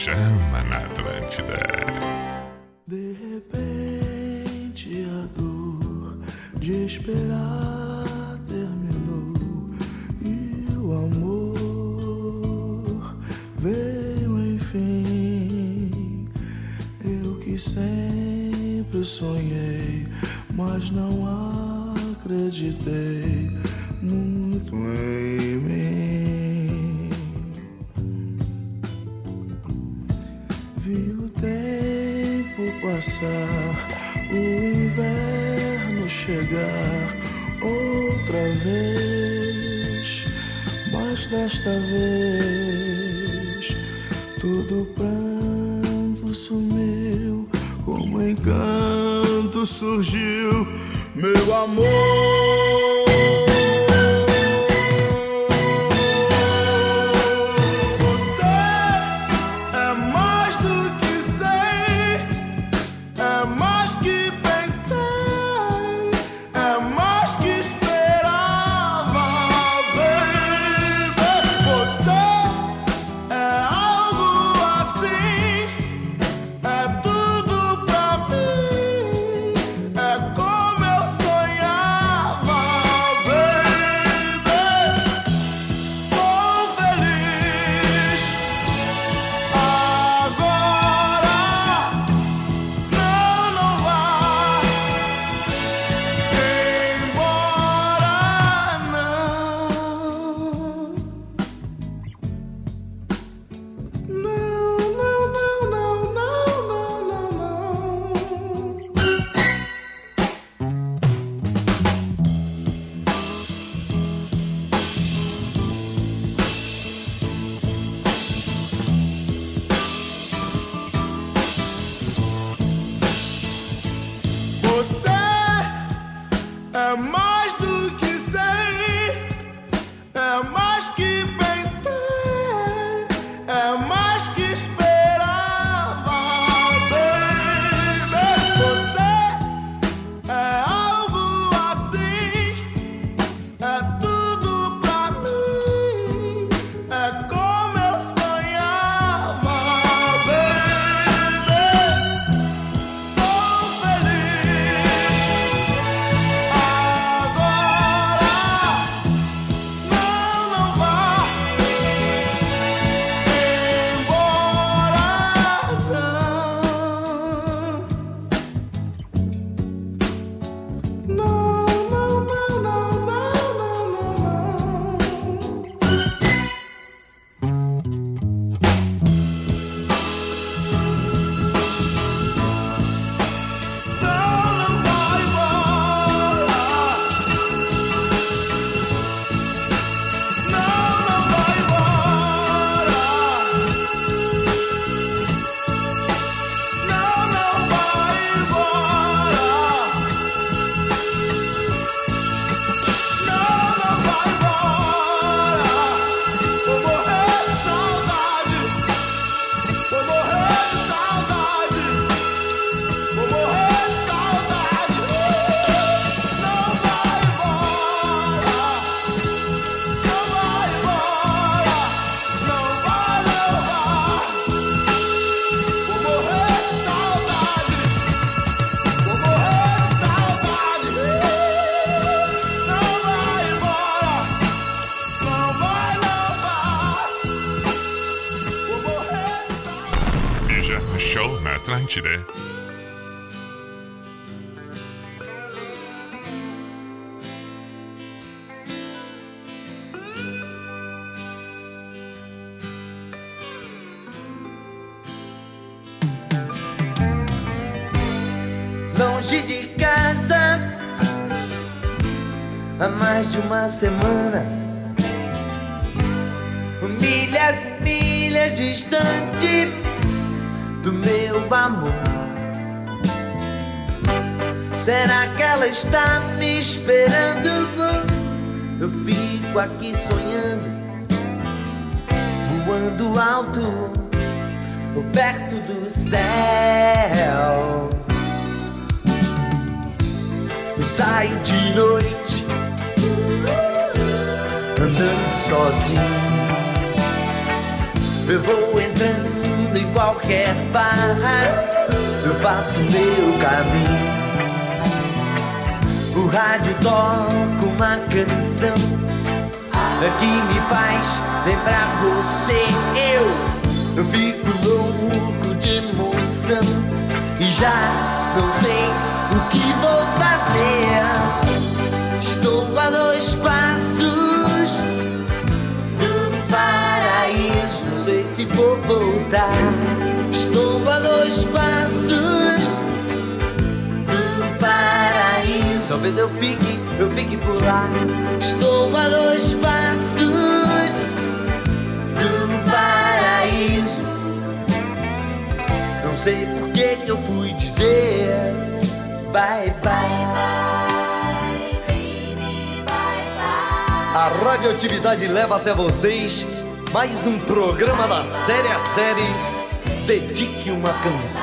[0.00, 1.69] Pijama na Atlântida.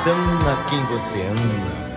[0.10, 1.88] A quem você ama.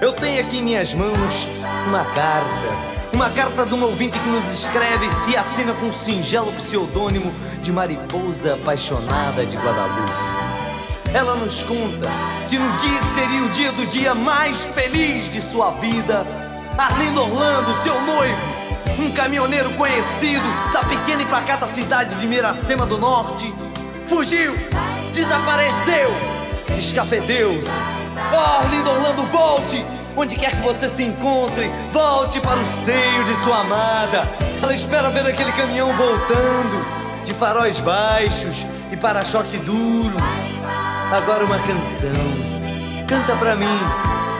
[0.00, 1.48] Eu tenho aqui em minhas mãos
[1.88, 2.94] uma carta.
[3.12, 7.32] Uma carta de um ouvinte que nos escreve e assina com um singelo pseudônimo
[7.62, 10.12] de Mariposa Apaixonada de Guadalupe.
[11.12, 12.10] Ela nos conta
[12.48, 16.24] que no dia que seria o dia do dia mais feliz de sua vida,
[16.76, 18.42] Arlindo Orlando, seu noivo,
[19.00, 23.52] um caminhoneiro conhecido da pequena e pacata cidade de Miracema do Norte,
[24.08, 24.56] fugiu,
[25.12, 26.33] desapareceu,
[26.78, 27.68] escafedeu-se.
[28.32, 29.84] Oh, Arlindo Orlando, volte!
[30.16, 34.28] Onde quer que você se encontre, volte para o seio de sua amada.
[34.62, 36.86] Ela espera ver aquele caminhão voltando,
[37.24, 40.16] de faróis baixos e para-choque duro.
[41.12, 42.44] Agora uma canção.
[43.08, 43.78] Canta pra mim.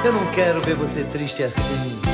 [0.04, 2.13] Eu não quero ver você triste assim.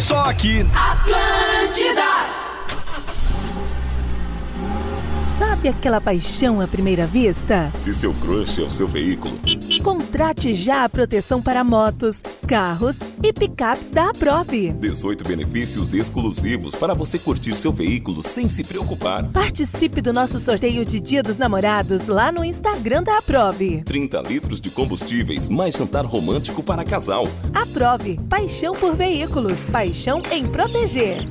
[0.00, 0.66] Só aqui.
[0.74, 2.02] Atlântida!
[5.36, 7.70] Sabe aquela paixão à primeira vista?
[7.78, 9.38] Se seu crush é o seu veículo,
[9.82, 12.20] Contrate já a proteção para motos,
[12.52, 14.74] carros e picapes da Aprove.
[14.74, 19.24] 18 benefícios exclusivos para você curtir seu veículo sem se preocupar.
[19.32, 23.82] Participe do nosso sorteio de Dia dos Namorados lá no Instagram da Aprove.
[23.84, 27.26] 30 litros de combustíveis mais jantar romântico para casal.
[27.54, 31.24] Aprove, paixão por veículos, paixão em proteger.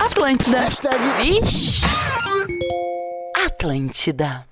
[0.00, 0.66] Atlântida.
[1.20, 1.82] Vixe.
[3.36, 4.48] Atlântida.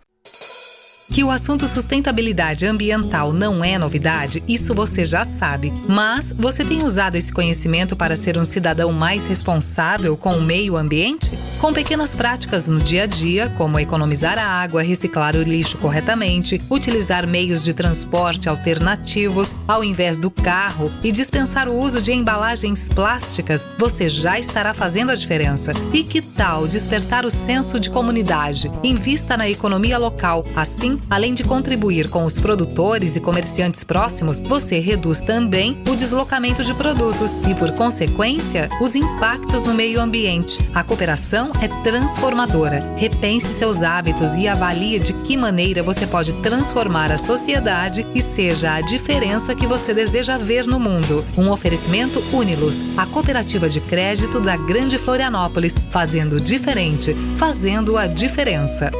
[1.13, 5.73] Que o assunto sustentabilidade ambiental não é novidade, isso você já sabe.
[5.89, 10.77] Mas você tem usado esse conhecimento para ser um cidadão mais responsável com o meio
[10.77, 11.31] ambiente?
[11.61, 16.61] Com pequenas práticas no dia a dia, como economizar a água, reciclar o lixo corretamente,
[16.69, 22.89] utilizar meios de transporte alternativos ao invés do carro e dispensar o uso de embalagens
[22.89, 25.73] plásticas, você já estará fazendo a diferença.
[25.95, 28.71] E que tal despertar o senso de comunidade?
[28.83, 30.45] Invista na economia local.
[30.55, 36.65] Assim, além de contribuir com os produtores e comerciantes próximos, você reduz também o deslocamento
[36.65, 40.59] de produtos e, por consequência, os impactos no meio ambiente.
[40.75, 42.81] A cooperação é transformadora.
[42.97, 48.75] Repense seus hábitos e avalie de que maneira você pode transformar a sociedade e seja
[48.75, 51.25] a diferença que você deseja ver no mundo.
[51.37, 58.91] Um oferecimento Unilus, a cooperativa de crédito da Grande Florianópolis, fazendo diferente, fazendo a diferença.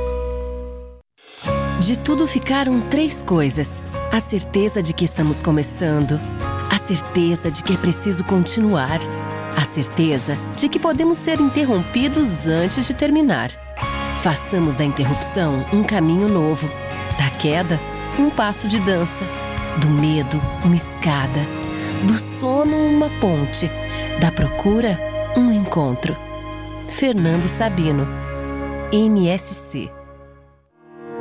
[1.81, 6.19] De tudo ficaram três coisas: a certeza de que estamos começando,
[6.71, 8.99] a certeza de que é preciso continuar,
[9.57, 13.51] a certeza de que podemos ser interrompidos antes de terminar.
[14.23, 16.67] Façamos da interrupção um caminho novo,
[17.19, 17.79] da queda,
[18.19, 19.25] um passo de dança,
[19.79, 21.47] do medo, uma escada,
[22.05, 23.71] do sono, uma ponte,
[24.19, 24.99] da procura,
[25.37, 26.17] um encontro.
[26.89, 28.07] Fernando Sabino,
[28.91, 29.96] NSC.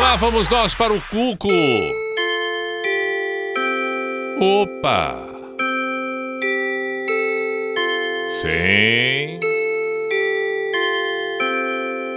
[0.00, 1.48] Lá vamos nós para o Cuco.
[4.40, 5.16] Opa!
[8.28, 9.38] Sim.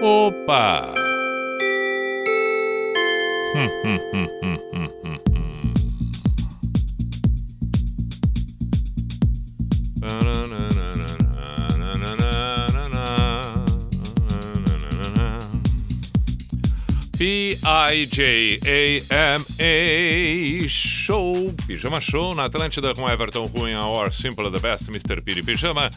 [0.02, 0.94] Opa!
[3.56, 4.97] Hum, hum, hum, hum, hum.
[17.18, 17.60] P-I-J-A-M-A
[20.70, 21.34] Show,
[21.66, 25.20] Pijama Show na Atlântida com Everton Cunha, or Simple the Best, Mr.
[25.22, 25.90] Piri Pijama.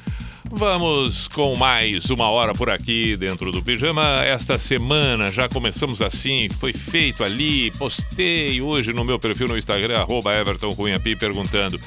[0.50, 4.24] Vamos com mais uma hora por aqui dentro do Pijama.
[4.24, 9.98] Esta semana já começamos assim, foi feito ali, postei hoje no meu perfil no Instagram,
[9.98, 10.70] arroba Everton
[11.18, 11.78] perguntando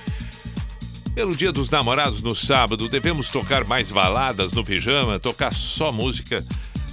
[1.16, 5.20] pelo Dia dos Namorados no sábado, devemos tocar mais baladas no pijama?
[5.20, 6.44] Tocar só música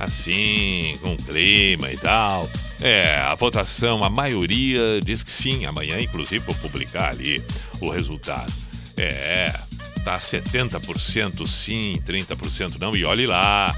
[0.01, 2.48] assim, com clima e tal?
[2.82, 5.66] É, a votação, a maioria diz que sim.
[5.66, 7.42] Amanhã, inclusive, vou publicar ali
[7.80, 8.53] o resultado.
[8.96, 9.53] É,
[10.05, 13.74] tá 70% sim, 30% não, e olhe lá.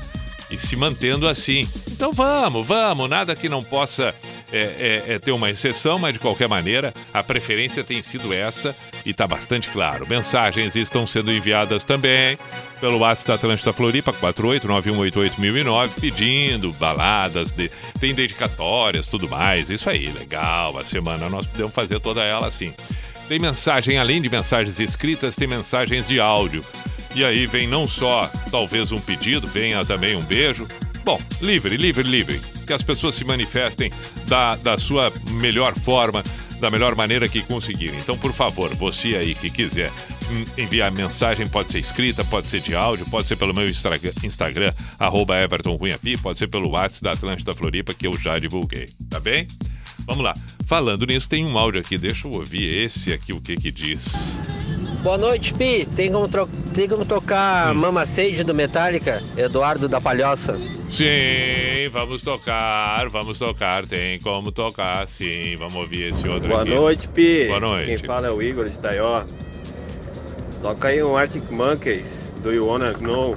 [0.51, 1.67] E se mantendo assim.
[1.91, 4.09] Então vamos, vamos, nada que não possa
[4.53, 8.77] é, é, é ter uma exceção, mas de qualquer maneira, a preferência tem sido essa
[9.05, 10.07] e está bastante claro.
[10.09, 12.37] Mensagens estão sendo enviadas também
[12.83, 17.71] pelo WhatsApp da Atlântida Floripa, 489188009, pedindo baladas, de,
[18.01, 19.71] tem dedicatórias, tudo mais.
[19.71, 20.77] Isso aí, legal.
[20.77, 22.75] A semana nós podemos fazer toda ela assim.
[23.29, 26.65] Tem mensagem, além de mensagens escritas, tem mensagens de áudio.
[27.15, 30.67] E aí vem não só talvez um pedido, venha também um beijo.
[31.05, 32.41] Bom, livre, livre, livre.
[32.67, 33.93] Que as pessoas se manifestem
[34.27, 36.25] da, da sua melhor forma,
[36.63, 37.99] da melhor maneira que conseguirem.
[37.99, 39.91] Então, por favor, você aí que quiser
[40.31, 44.73] hum, enviar mensagem, pode ser escrita, pode ser de áudio, pode ser pelo meu Instagram,
[44.97, 45.35] arroba
[46.23, 49.47] pode ser pelo WhatsApp da Atlântida Floripa, que eu já divulguei, tá bem?
[50.07, 50.33] Vamos lá.
[50.65, 54.01] Falando nisso, tem um áudio aqui, deixa eu ouvir esse aqui, o que que diz.
[55.03, 55.85] Boa noite, Pi.
[55.97, 59.23] Tem como, tro- tem como tocar Mama Sage do Metallica?
[59.37, 60.57] Eduardo da Palhoça.
[60.91, 65.57] Sim, vamos tocar, vamos tocar, tem como tocar, sim.
[65.57, 66.75] Vamos ouvir esse outro Boa aqui.
[66.75, 67.47] noite, Pi.
[67.49, 67.87] Boa noite.
[67.89, 69.25] Quem fala é o Igor de Taió.
[70.63, 73.35] Toca aí um Arctic Monkeys, Do You Wanna Know?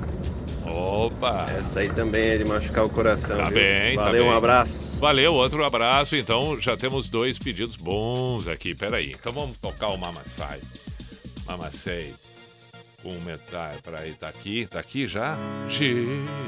[0.67, 1.45] Opa!
[1.57, 3.37] Essa aí também é de machucar o coração.
[3.37, 3.53] Tá viu?
[3.55, 4.31] bem, tá Valeu, bem.
[4.31, 4.97] um abraço.
[4.99, 6.15] Valeu, outro abraço.
[6.15, 8.75] Então já temos dois pedidos bons aqui.
[8.75, 9.13] Peraí.
[9.19, 10.59] Então vamos tocar o Mamassai.
[11.45, 12.13] Mamassei.
[13.01, 13.71] Com metal.
[13.83, 14.65] Peraí, tá aqui?
[14.65, 15.37] Tá aqui já?
[15.69, 16.05] Gi,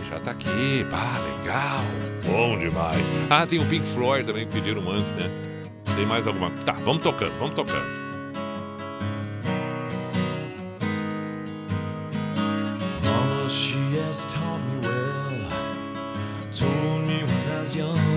[0.10, 0.86] já tá aqui.
[0.90, 1.84] Pá, legal.
[2.26, 3.06] Bom demais.
[3.30, 5.30] Ah, tem o Pink Floyd também que pediram antes, né?
[5.96, 6.50] Tem mais alguma?
[6.66, 8.08] Tá, vamos tocando, vamos tocando.
[14.08, 15.52] Has taught me well.
[16.52, 18.17] Told me when I was young,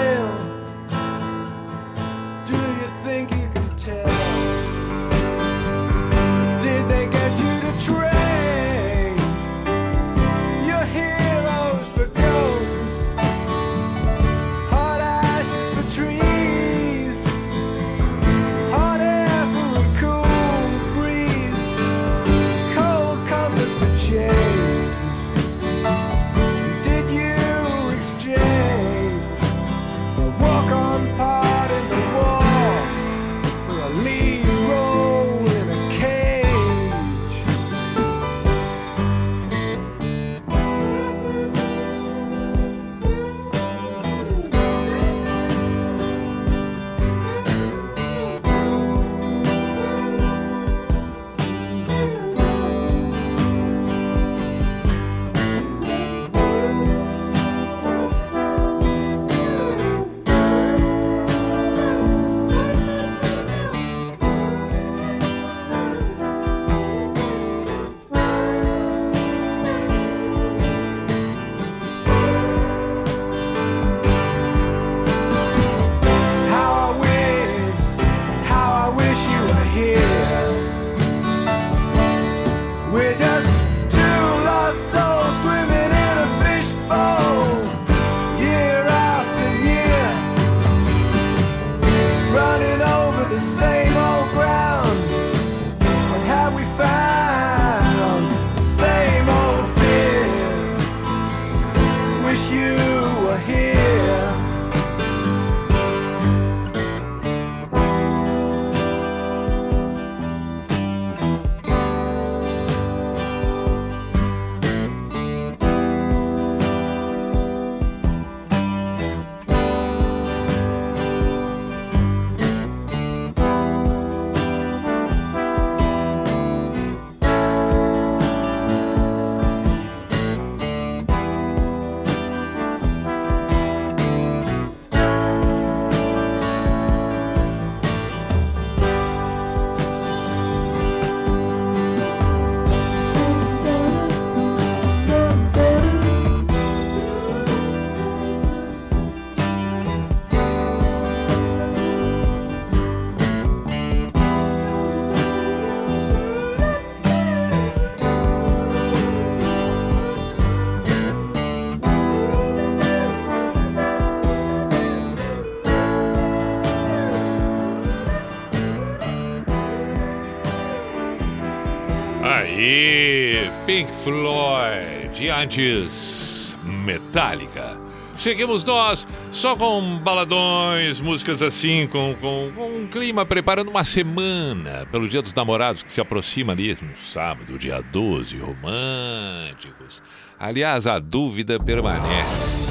[174.03, 177.77] Floyd, antes Metallica.
[178.17, 184.87] Seguimos nós só com baladões, músicas assim, com, com, com um clima preparando uma semana
[184.91, 190.01] pelo Dia dos Namorados que se aproxima ali no sábado, dia 12, românticos.
[190.39, 192.67] Aliás, a dúvida permanece.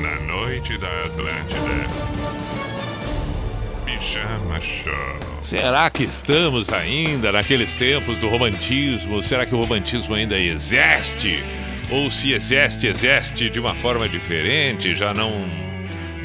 [0.00, 2.11] Na noite da Atlântida.
[4.12, 4.92] Pijama Show.
[5.42, 9.22] Será que estamos ainda naqueles tempos do romantismo?
[9.22, 11.42] Será que o romantismo ainda existe?
[11.90, 15.32] Ou se existe, existe de uma forma diferente, já não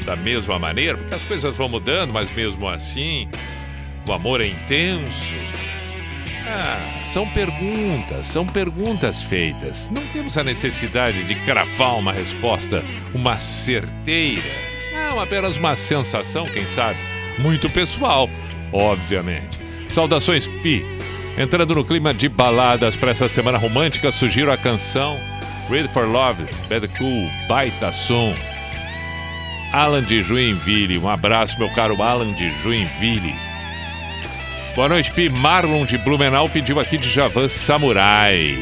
[0.04, 0.98] da mesma maneira?
[0.98, 3.26] Porque as coisas vão mudando, mas mesmo assim,
[4.06, 5.34] o amor é intenso.
[6.46, 9.90] Ah, são perguntas, são perguntas feitas.
[9.94, 12.84] Não temos a necessidade de cravar uma resposta,
[13.14, 14.68] uma certeira.
[14.92, 16.98] Não, apenas uma sensação, quem sabe,
[17.38, 18.28] muito pessoal,
[18.72, 19.58] obviamente.
[19.88, 20.84] Saudações Pi.
[21.36, 25.18] Entrando no clima de baladas para essa semana romântica, sugiro a canção
[25.70, 28.34] Ready for Love, Bad Cool, baita som.
[29.72, 33.34] Alan de Joinville, um abraço, meu caro Alan de Joinville.
[34.74, 35.28] Boa noite, Pi.
[35.28, 38.56] Marlon de Blumenau pediu aqui de Javan Samurai.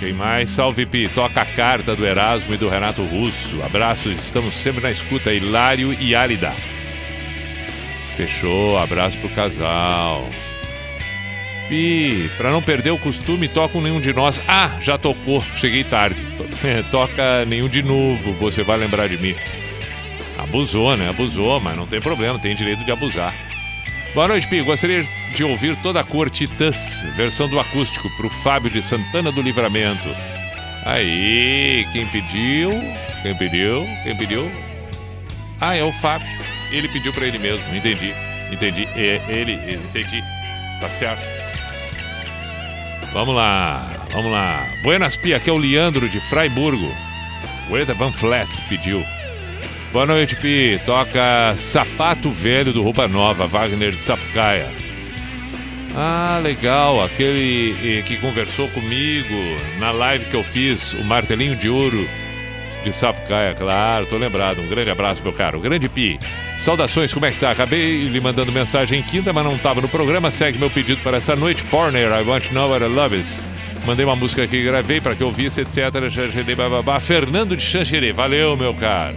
[0.00, 0.50] Quem mais?
[0.50, 1.08] Salve, Pi.
[1.08, 3.62] Toca a carta do Erasmo e do Renato Russo.
[3.62, 5.32] Abraço, estamos sempre na escuta.
[5.32, 6.54] Hilário e Árida.
[8.16, 10.28] Fechou, abraço pro casal.
[11.68, 14.40] Pi, pra não perder o costume, toca um nenhum de nós.
[14.48, 16.22] Ah, já tocou, cheguei tarde.
[16.90, 19.34] Toca nenhum de novo, você vai lembrar de mim.
[20.38, 21.10] Abusou, né?
[21.10, 23.34] Abusou, mas não tem problema, tem direito de abusar.
[24.14, 24.62] Boa noite, Pi.
[24.62, 29.42] Gostaria de ouvir toda a cor Titãs, versão do acústico, pro Fábio de Santana do
[29.42, 30.08] Livramento.
[30.84, 32.70] Aí, quem pediu?
[33.22, 33.86] Quem pediu?
[34.04, 34.50] Quem pediu?
[35.60, 36.55] Ah, é o Fábio.
[36.70, 38.14] Ele pediu pra ele mesmo, entendi.
[38.50, 38.88] Entendi.
[38.96, 40.22] É, ele, entendi.
[40.80, 41.22] Tá certo.
[43.12, 44.66] Vamos lá, vamos lá.
[44.82, 46.94] Buenas Pi, aqui é o Leandro de Freiburgo.
[47.70, 49.04] O Eda Van Flat pediu.
[49.92, 50.78] Boa noite, Pi.
[50.84, 54.68] Toca Sapato Velho do Roupa Nova, Wagner de Sapucaia.
[55.94, 57.02] Ah, legal.
[57.02, 59.34] Aquele eh, que conversou comigo
[59.78, 62.06] na live que eu fiz, o Martelinho de Ouro
[62.86, 64.60] de Sapucaia, claro, tô lembrado.
[64.60, 65.58] Um grande abraço, meu caro.
[65.58, 66.18] Grande Pi.
[66.60, 67.50] Saudações, como é que tá?
[67.50, 70.30] Acabei lhe mandando mensagem em quinta, mas não tava no programa.
[70.30, 71.60] Segue meu pedido para essa noite.
[71.62, 73.40] Foreigner, I want to know what I love is.
[73.84, 75.76] Mandei uma música aqui, gravei para que eu ouvisse, etc.
[77.00, 78.12] Fernando de Xanxerê.
[78.12, 79.16] Valeu, meu caro.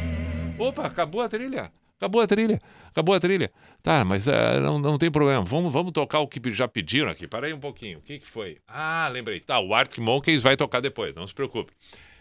[0.58, 1.70] Opa, acabou a trilha.
[1.98, 2.60] Acabou a trilha.
[2.90, 3.52] Acabou a trilha.
[3.84, 5.44] Tá, mas eh, não, não tem problema.
[5.44, 7.28] Vamos, vamos tocar o que já pediram aqui.
[7.28, 8.00] Para aí um pouquinho.
[8.00, 8.58] O que, que foi?
[8.68, 9.40] Ah, lembrei.
[9.40, 11.14] Tá, o Arctic Monkeys vai tocar depois.
[11.14, 11.72] Não se preocupe.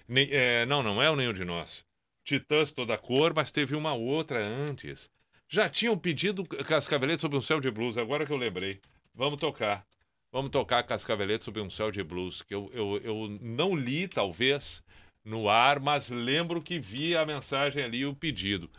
[0.09, 1.85] Nem- é, não, não é o nenhum de nós.
[2.25, 5.11] Titãs toda cor, mas teve uma outra antes.
[5.49, 8.81] Já tinham pedido Cascavelete sob um céu de blues, agora que eu lembrei.
[9.15, 9.87] Vamos tocar.
[10.33, 14.83] Vamos tocar Cascavelete sob um céu de blues, que eu, eu, eu não li, talvez,
[15.25, 18.71] no ar, mas lembro que vi a mensagem ali, o pedido.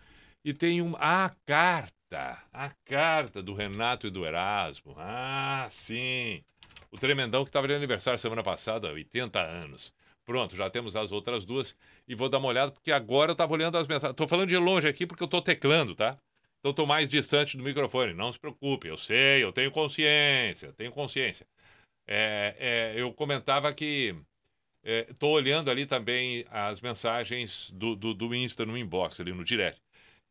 [0.44, 4.96] E tem um, a carta, a carta do Renato e do Erasmo.
[4.98, 6.44] Ah, sim.
[6.92, 9.94] O tremendão que estava de aniversário semana passada, 80 anos.
[10.30, 11.76] Pronto, já temos as outras duas
[12.08, 14.12] e vou dar uma olhada, porque agora eu estava olhando as mensagens.
[14.12, 16.20] Estou falando de longe aqui porque eu estou teclando, tá?
[16.60, 18.14] Então estou mais distante do microfone.
[18.14, 21.48] Não se preocupe, eu sei, eu tenho consciência, tenho consciência.
[22.08, 24.16] É, é, eu comentava que
[24.84, 29.82] estou olhando ali também as mensagens do, do, do Insta no inbox, ali no direct.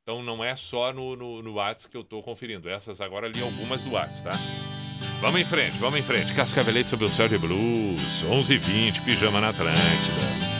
[0.04, 2.70] Então não é só no, no, no WhatsApp que eu estou conferindo.
[2.70, 4.77] Essas agora ali algumas do WhatsApp, tá?
[5.20, 6.32] Vamos em frente, vamos em frente.
[6.32, 10.57] Cascavelete sobre o céu de blues, 11h20, pijama na Atlântida.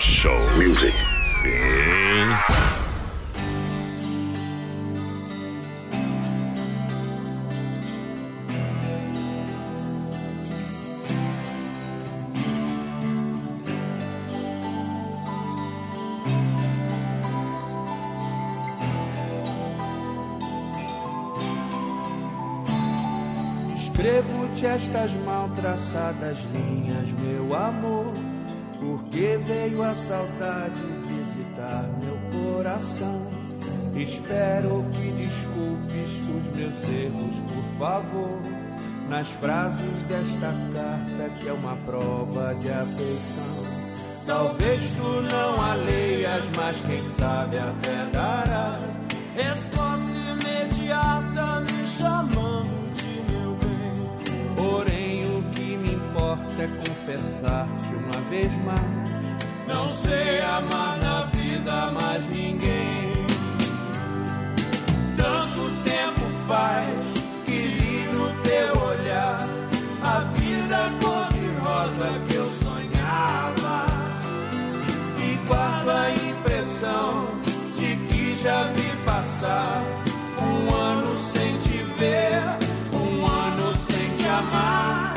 [0.00, 0.58] Show.
[0.58, 0.95] Music.
[40.08, 43.66] desta carta que é uma prova de afeição.
[44.26, 48.96] Talvez tu não a leias, mas quem sabe até darás
[49.36, 54.54] resposta imediata me chamando de meu bem.
[54.56, 59.06] Porém, o que me importa é confessar-te uma vez mais.
[59.68, 60.35] Não sei
[71.96, 73.86] casa que eu sonhava.
[75.18, 77.26] E guardo a impressão
[77.76, 79.82] de que já vi passar
[80.38, 82.42] um ano sem te ver,
[82.92, 85.14] um ano sem te amar.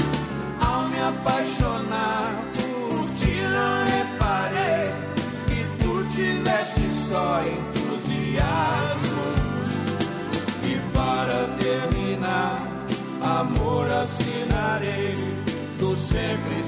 [0.62, 4.94] Ao me apaixonar por ti, não reparei
[5.48, 9.28] que tu tiveste só entusiasmo.
[10.64, 12.68] E para terminar,
[13.22, 15.40] amor assinarei.
[15.80, 16.62] Tu sempre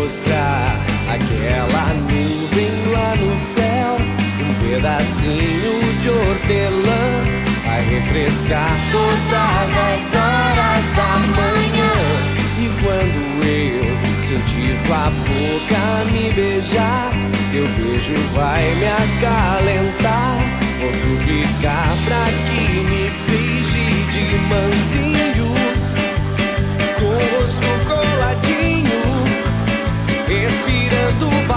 [0.00, 0.78] mostrar
[1.12, 1.99] aquela
[30.66, 31.49] respirando.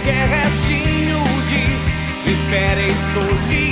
[0.00, 1.18] Qualquer restinho
[1.48, 3.69] de espera e solidão.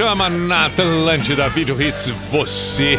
[0.00, 2.98] Pijama na Atlântida Video Hits Você.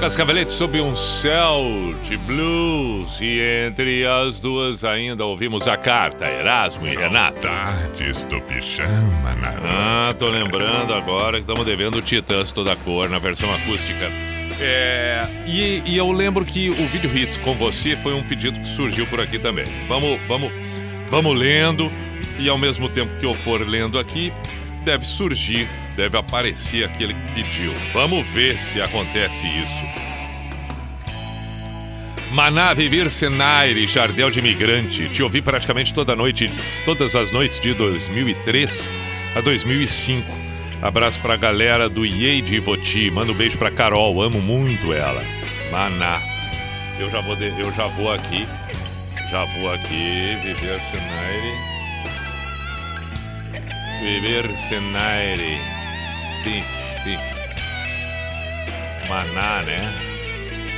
[0.00, 1.62] Cascavelete sob um céu
[2.08, 3.20] de blues.
[3.20, 7.50] E entre as duas ainda ouvimos a carta, Erasmo e Renata.
[7.50, 13.10] Saudades do pijama na Ah, tô lembrando agora que estamos devendo o Titãs toda cor
[13.10, 14.10] na versão acústica.
[14.58, 18.68] É, e, e eu lembro que o Video Hits com você foi um pedido que
[18.68, 19.66] surgiu por aqui também.
[19.86, 20.50] Vamos, vamos,
[21.10, 21.92] vamos lendo
[22.38, 24.32] e ao mesmo tempo que eu for lendo aqui,
[24.82, 27.72] deve surgir, deve aparecer aquele que pediu.
[27.92, 29.84] Vamos ver se acontece isso.
[32.32, 35.08] Maná Vivir Senaire, Jardel de Imigrante.
[35.10, 36.50] Te ouvi praticamente toda noite,
[36.86, 38.90] todas as noites de 2003
[39.36, 40.26] a 2005.
[40.80, 43.10] Abraço pra galera do IEI de Ivoti.
[43.10, 45.22] Manda um beijo pra Carol, amo muito ela.
[45.70, 46.20] Maná.
[46.98, 48.46] Eu já vou, de- eu já vou aqui.
[49.30, 51.54] Já vou aqui, Viver Senaire.
[54.02, 55.58] Viver Senaire.
[56.42, 56.62] Sim.
[59.08, 59.76] Maná, né?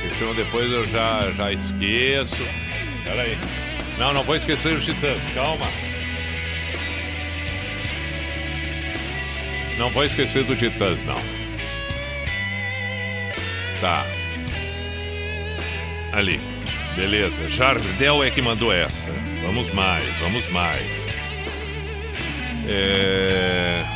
[0.01, 2.43] Porque senão depois eu já, já esqueço.
[3.03, 3.37] Pera aí.
[3.97, 5.65] Não, não vou esquecer os titãs, calma.
[9.77, 11.15] Não vou esquecer do Titãs, não.
[13.81, 14.05] Tá.
[16.13, 16.39] Ali.
[16.95, 17.49] Beleza.
[17.49, 19.11] Jardel é que mandou essa.
[19.41, 21.13] Vamos mais, vamos mais.
[22.67, 23.94] É.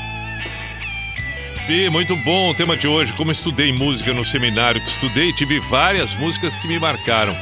[1.69, 3.13] Muito bom o tema de hoje.
[3.13, 7.35] Como estudei música no seminário que estudei, tive várias músicas que me marcaram.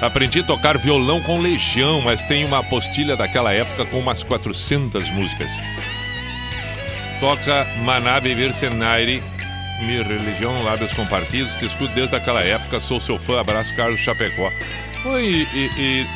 [0.00, 5.10] Aprendi a tocar violão com Legião, mas tenho uma apostila daquela época com umas 400
[5.10, 5.52] músicas.
[7.20, 9.22] Toca Maná Beber Senaire,
[9.82, 11.54] minha religião, lábios compartidos.
[11.56, 13.40] Te escuto desde aquela época, sou seu fã.
[13.40, 14.50] Abraço, Carlos Chapecó.
[15.04, 16.06] Oi, e, e-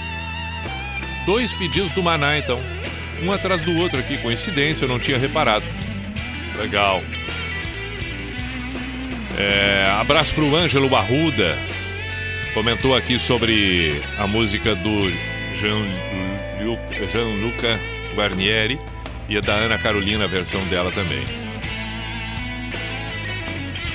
[1.27, 2.59] dois pedidos do Maná, então.
[3.23, 5.67] Um atrás do outro aqui, coincidência, eu não tinha reparado.
[6.59, 7.03] Legal.
[9.41, 11.59] É, abraço pro Ângelo Arruda.
[12.53, 15.01] Comentou aqui sobre a música do
[15.57, 17.81] Jean-Luc- Jean-Luca
[18.15, 18.79] Guarnieri
[19.29, 21.25] e a da Ana Carolina, a versão dela também.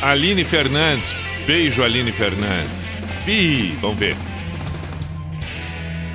[0.01, 1.13] Aline Fernandes.
[1.45, 2.89] Beijo, Aline Fernandes.
[3.23, 4.15] Pi, vamos ver.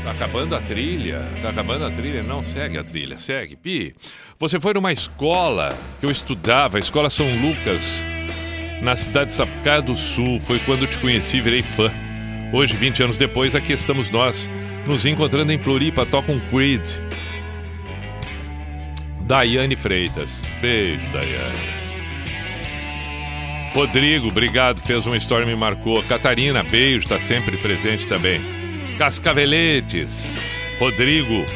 [0.02, 1.28] Tá acabando a trilha?
[1.43, 2.23] Tá acabando a trilha?
[2.23, 3.55] Não, segue a trilha, segue.
[3.55, 3.94] Pi,
[4.39, 5.69] você foi numa escola
[6.01, 8.02] que eu estudava, a Escola São Lucas,
[8.81, 10.40] na cidade de Sapucaia do Sul.
[10.40, 11.93] Foi quando te conheci e virei fã.
[12.52, 14.51] Hoje, 20 anos depois, aqui estamos nós,
[14.86, 16.82] nos encontrando em Floripa, toca um Creed.
[19.20, 20.43] Daiane Freitas.
[20.61, 21.81] Beijo, Daiane.
[23.73, 26.02] Rodrigo, obrigado, fez uma história me marcou.
[26.02, 28.40] Catarina, beijo, tá sempre presente também.
[28.98, 30.35] Cascaveletes.
[30.81, 31.47] Rodrigo.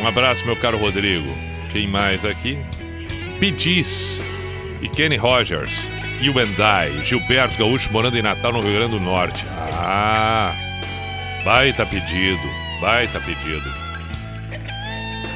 [0.00, 1.28] Um abraço, meu caro Rodrigo.
[1.70, 2.58] Quem mais aqui?
[3.38, 4.20] Pidis
[4.80, 5.90] e Kenny Rogers.
[6.20, 7.02] You and I.
[7.02, 9.46] Gilberto Gaúcho morando em Natal, no Rio Grande do Norte.
[9.48, 10.54] Ah,
[11.44, 12.46] baita pedido,
[12.80, 13.80] baita pedido.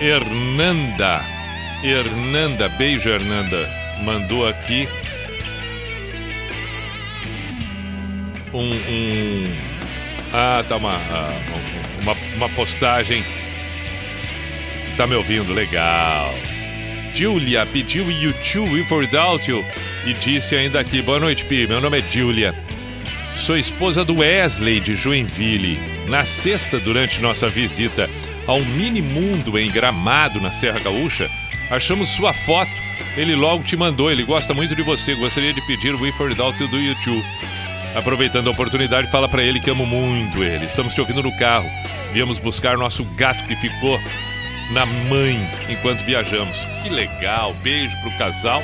[0.01, 1.23] Hernanda,
[1.83, 3.69] Hernanda, beijo Hernanda,
[4.03, 4.89] mandou aqui
[8.53, 9.43] um, um
[10.33, 11.31] ah, tá uma, ah,
[12.03, 13.25] uma, uma postagem
[14.97, 16.35] tá me ouvindo, legal.
[17.15, 19.65] Julia pediu YouTube If Without You
[20.05, 22.53] e disse ainda aqui, boa noite Pi, meu nome é Julia.
[23.37, 25.79] Sou esposa do Wesley de Joinville.
[26.09, 28.11] Na sexta, durante nossa visita
[28.49, 31.31] ao Mini Mundo em Gramado, na Serra Gaúcha,
[31.71, 32.73] achamos sua foto.
[33.17, 35.15] Ele logo te mandou, ele gosta muito de você.
[35.15, 37.25] Gostaria de pedir o Without You do YouTube.
[37.95, 40.67] Aproveitando a oportunidade, fala para ele que amo muito ele.
[40.67, 41.71] Estamos te ouvindo no carro.
[42.13, 44.01] Viemos buscar nosso gato que ficou
[44.71, 46.67] na mãe enquanto viajamos.
[46.83, 47.55] Que legal.
[47.63, 48.63] Beijo pro casal.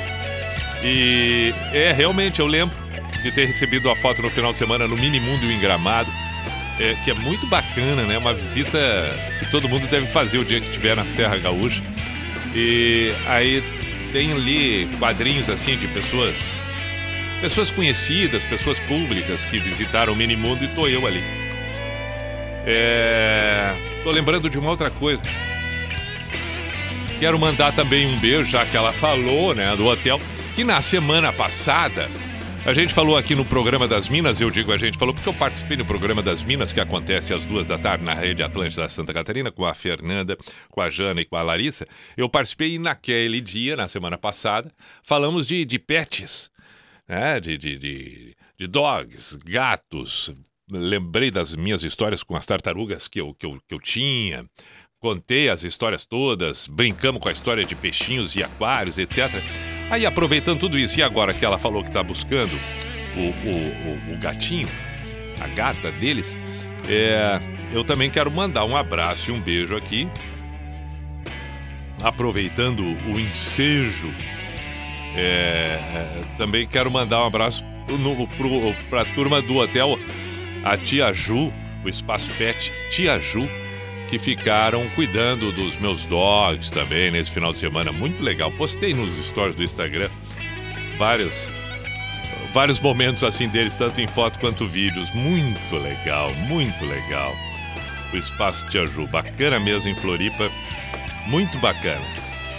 [0.83, 2.75] E é realmente eu lembro
[3.21, 6.11] de ter recebido a foto no final de semana no Minimundo em Gramado.
[6.79, 8.17] É, que é muito bacana, né?
[8.17, 8.79] Uma visita
[9.39, 11.83] que todo mundo deve fazer o dia que estiver na Serra Gaúcha.
[12.55, 13.63] E aí
[14.11, 16.57] tem ali quadrinhos assim de pessoas
[17.39, 21.23] pessoas conhecidas, pessoas públicas que visitaram o Minimundo e tô eu ali.
[22.65, 23.73] É...
[24.03, 25.21] Tô lembrando de uma outra coisa.
[27.21, 30.19] Quero mandar também um beijo, já que ela falou, né, do hotel,
[30.55, 32.09] que na semana passada
[32.65, 35.33] a gente falou aqui no programa das Minas, eu digo a gente falou porque eu
[35.35, 39.13] participei no programa das Minas que acontece às duas da tarde na Rede Atlântida Santa
[39.13, 40.35] Catarina com a Fernanda,
[40.71, 41.87] com a Jana e com a Larissa.
[42.17, 44.71] Eu participei naquele dia, na semana passada,
[45.03, 46.49] falamos de, de pets,
[47.07, 47.39] né?
[47.39, 50.33] De, de, de, de dogs, gatos.
[50.71, 54.43] Lembrei das minhas histórias com as tartarugas que eu, que eu, que eu tinha.
[55.01, 59.31] Contei as histórias todas, brincamos com a história de peixinhos e aquários, etc.
[59.89, 62.53] Aí, aproveitando tudo isso, e agora que ela falou que está buscando
[63.17, 64.69] o, o, o, o, gatinho,
[65.39, 66.37] a gata deles,
[66.87, 67.41] é,
[67.73, 70.07] eu também quero mandar um abraço e um beijo aqui.
[72.03, 74.13] Aproveitando o ensejo,
[75.15, 77.63] é, é, também quero mandar um abraço
[78.87, 79.97] para a turma do hotel,
[80.63, 81.51] a Tia Ju,
[81.83, 83.49] o Espaço Pet Tia Ju,
[84.11, 87.93] que ficaram cuidando dos meus dogs também nesse final de semana.
[87.93, 88.51] Muito legal.
[88.51, 90.09] Postei nos stories do Instagram
[90.97, 91.49] vários,
[92.53, 95.09] vários momentos assim deles, tanto em foto quanto vídeos.
[95.15, 97.33] Muito legal, muito legal.
[98.11, 100.51] O Espaço Tia Ju, bacana mesmo em Floripa.
[101.27, 102.05] Muito bacana.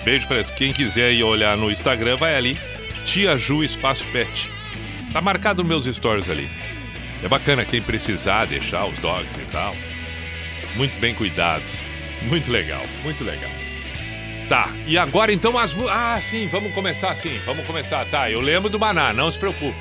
[0.07, 2.59] Beijo para quem quiser ir olhar no Instagram, vai ali.
[3.05, 4.51] Tia Ju Espaço Pet.
[5.13, 6.49] Tá marcado nos meus stories ali.
[7.23, 9.77] É bacana quem precisar deixar os dogs e tal
[10.77, 11.79] muito bem cuidados.
[12.23, 13.51] Muito legal, muito legal.
[14.49, 15.75] Tá, e agora então as.
[15.89, 18.05] Ah, sim, vamos começar assim, vamos começar.
[18.07, 19.79] Tá, eu lembro do Maná, não se preocupe.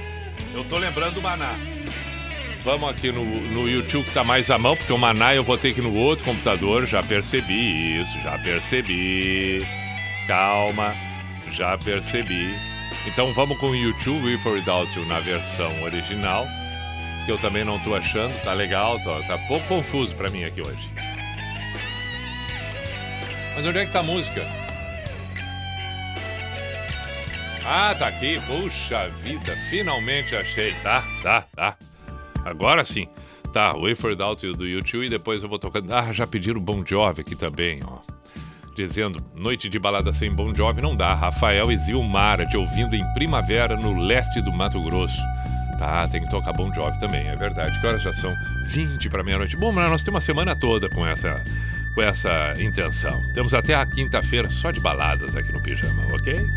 [0.53, 1.55] Eu tô lembrando do Maná.
[2.63, 5.57] Vamos aqui no, no YouTube que tá mais à mão, porque o Maná eu vou
[5.57, 9.65] ter que ir no outro computador, já percebi isso, já percebi.
[10.27, 10.95] Calma,
[11.51, 12.55] já percebi.
[13.07, 16.45] Então vamos com o YouTube For Without You na versão original
[17.25, 18.39] que eu também não tô achando.
[18.41, 20.89] Tá legal, tá, tá pouco confuso para mim aqui hoje.
[23.55, 24.45] Mas onde é que tá a música?
[27.65, 28.35] Ah, tá aqui.
[28.47, 30.73] Puxa vida, finalmente achei.
[30.83, 31.77] Tá, tá, tá.
[32.43, 33.07] Agora sim.
[33.53, 35.93] Tá, Way for Doubt do YouTube e depois eu vou tocando.
[35.93, 37.99] Ah, já pediram Bon Jovi aqui também, ó.
[38.75, 41.13] Dizendo, noite de balada sem Bon Jovi não dá.
[41.13, 45.21] Rafael e Zilmara te ouvindo em primavera no leste do Mato Grosso.
[45.81, 47.81] Tá, tem que tocar Bon Jovi também, é verdade.
[47.81, 48.37] Que horas já são?
[48.65, 49.57] 20 para meia-noite.
[49.57, 51.41] Bom, nós temos uma semana toda com essa,
[51.95, 53.23] com essa intenção.
[53.33, 56.47] Temos até a quinta-feira só de baladas aqui no Pijama, ok?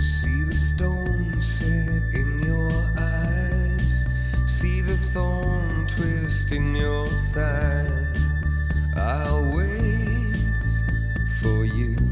[0.00, 4.08] See the stone set in your eyes.
[4.44, 8.18] See the thorn twist in your side.
[8.96, 10.34] I'll wait
[11.40, 12.11] for you.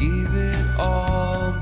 [0.00, 1.52] Give it all,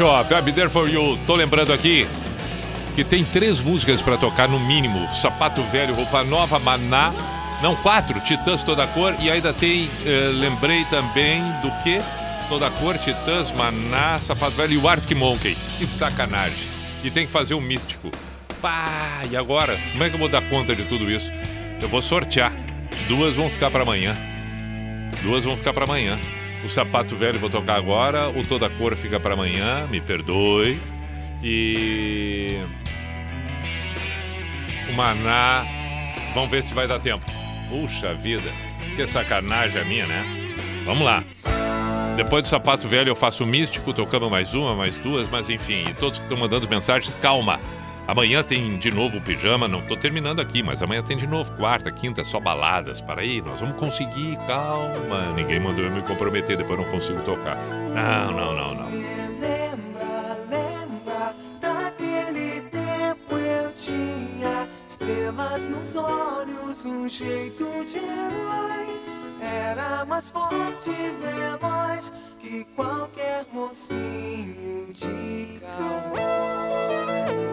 [0.00, 1.18] Jovi, I'll be there for you.
[1.26, 2.08] Tô lembrando aqui
[2.96, 7.12] que tem três músicas pra tocar no mínimo: Sapato Velho, Roupa Nova, Maná.
[7.62, 9.14] Não, quatro: Titãs Toda Cor.
[9.20, 12.00] E ainda tem, eh, lembrei também do que?
[12.48, 15.68] Toda Cor, Titãs, Maná, Sapato Velho e o Arctic Monkeys.
[15.76, 16.64] Que sacanagem.
[17.04, 18.10] E tem que fazer um místico.
[18.62, 19.78] Pá, e agora?
[19.92, 21.30] Como é que eu vou dar conta de tudo isso?
[21.78, 22.54] Eu vou sortear.
[23.06, 24.16] Duas vão ficar pra amanhã.
[25.22, 26.18] Duas vão ficar pra amanhã.
[26.64, 30.78] O sapato velho vou tocar agora, o toda cor fica pra amanhã, me perdoe.
[31.42, 32.48] E
[34.88, 35.64] o maná,
[36.34, 37.24] vamos ver se vai dar tempo.
[37.68, 38.50] Puxa vida,
[38.96, 40.24] que sacanagem a minha, né?
[40.84, 41.24] Vamos lá.
[42.16, 45.84] Depois do sapato velho eu faço o místico, tocamos mais uma, mais duas, mas enfim,
[45.98, 47.58] todos que estão mandando mensagens, calma.
[48.06, 51.52] Amanhã tem de novo o pijama, não tô terminando aqui, mas amanhã tem de novo,
[51.52, 53.00] quarta, quinta, só baladas.
[53.00, 55.32] Para aí, nós vamos conseguir, calma.
[55.34, 57.56] Ninguém mandou eu me comprometer, depois não consigo tocar.
[57.56, 58.90] Não, não, não, não.
[59.40, 69.00] Lembra, lembra daquele tempo eu tinha estrelas nos olhos, um jeito de herói.
[69.40, 77.49] Era mais forte e veloz que qualquer mocinho de cowboy.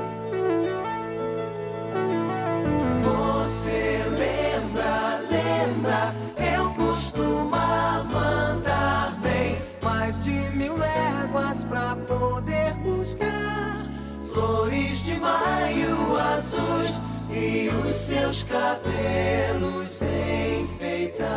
[3.48, 9.62] Você lembra, lembra, eu costumava andar bem.
[9.82, 13.88] Mais de mil léguas pra poder buscar.
[14.34, 17.02] Flores de maio azuis
[17.32, 21.30] e os seus cabelos enfeitar.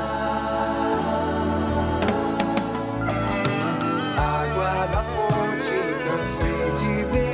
[4.19, 5.79] Água da fonte,
[6.09, 7.30] cansei de beber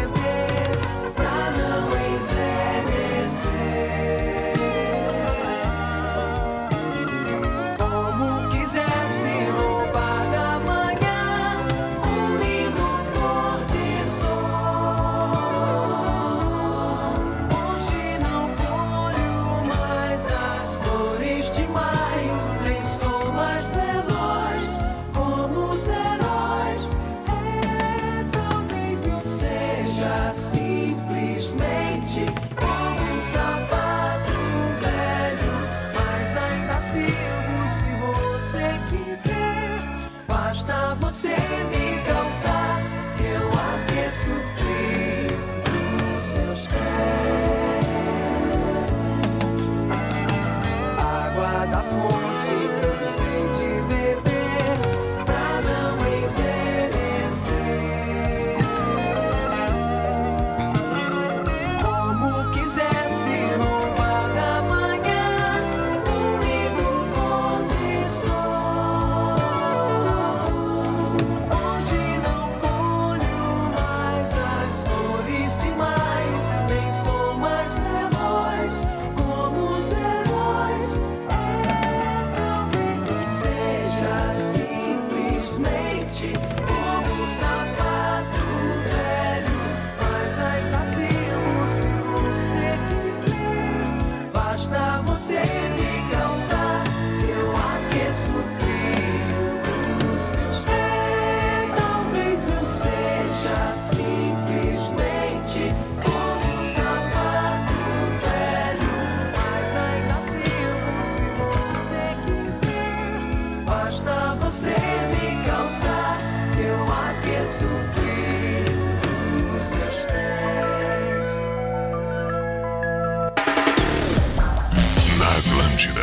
[125.76, 126.00] Atlântida.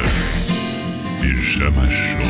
[1.20, 2.22] Pijama Show.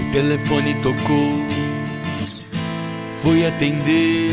[0.00, 1.46] O telefone tocou,
[3.20, 4.32] fui atender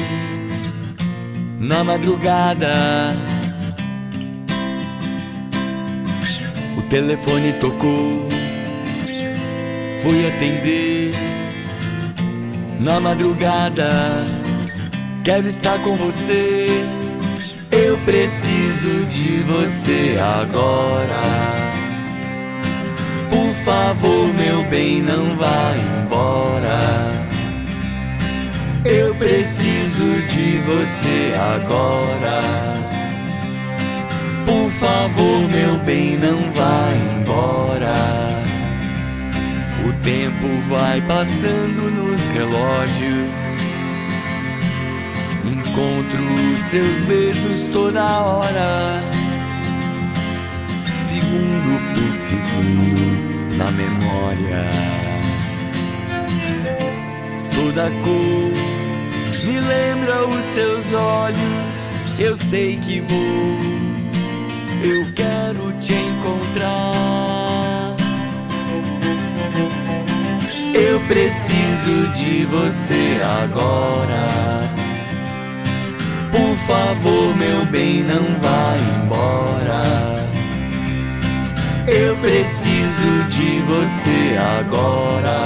[1.60, 3.16] na madrugada.
[6.78, 8.28] O telefone tocou,
[10.04, 11.14] fui atender
[12.80, 14.45] na madrugada.
[15.26, 16.68] Quero estar com você,
[17.72, 21.20] eu preciso de você agora.
[23.32, 25.74] Por favor, meu bem, não vá
[26.04, 27.12] embora.
[28.86, 32.44] Eu preciso de você agora.
[34.46, 37.96] Por favor, meu bem, não vá embora.
[39.90, 43.55] O tempo vai passando nos relógios.
[45.76, 46.24] Encontro
[46.58, 49.02] seus beijos toda hora
[50.94, 54.70] segundo por segundo na memória.
[57.54, 58.54] Toda cor
[59.44, 61.92] me lembra os seus olhos.
[62.18, 63.60] Eu sei que vou,
[64.82, 67.98] eu quero te encontrar.
[70.74, 74.75] Eu preciso de você agora.
[76.36, 80.28] Por favor, meu bem, não vá embora.
[81.88, 85.44] Eu preciso de você agora.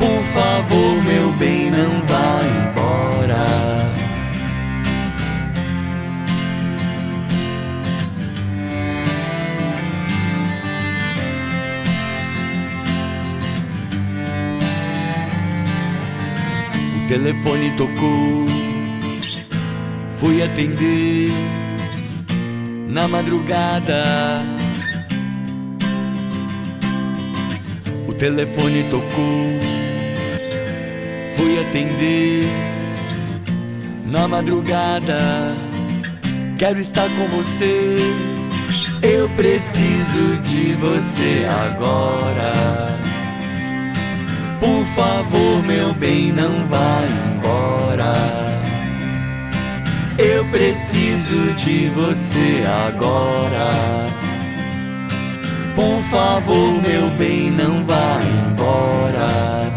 [0.00, 3.92] Por favor, meu bem, não vá embora.
[16.96, 18.41] O telefone tocou,
[20.22, 21.32] fui atender
[22.88, 24.40] na madrugada.
[28.06, 29.58] O telefone tocou,
[31.34, 32.44] fui atender
[34.06, 35.56] na madrugada.
[36.56, 37.96] Quero estar com você.
[39.02, 42.52] Eu preciso de você agora.
[44.60, 47.00] Por favor, meu bem, não vá
[47.34, 48.51] embora.
[50.52, 53.70] Preciso de você agora.
[55.74, 58.20] Por favor, meu bem, não vá
[58.50, 59.72] embora.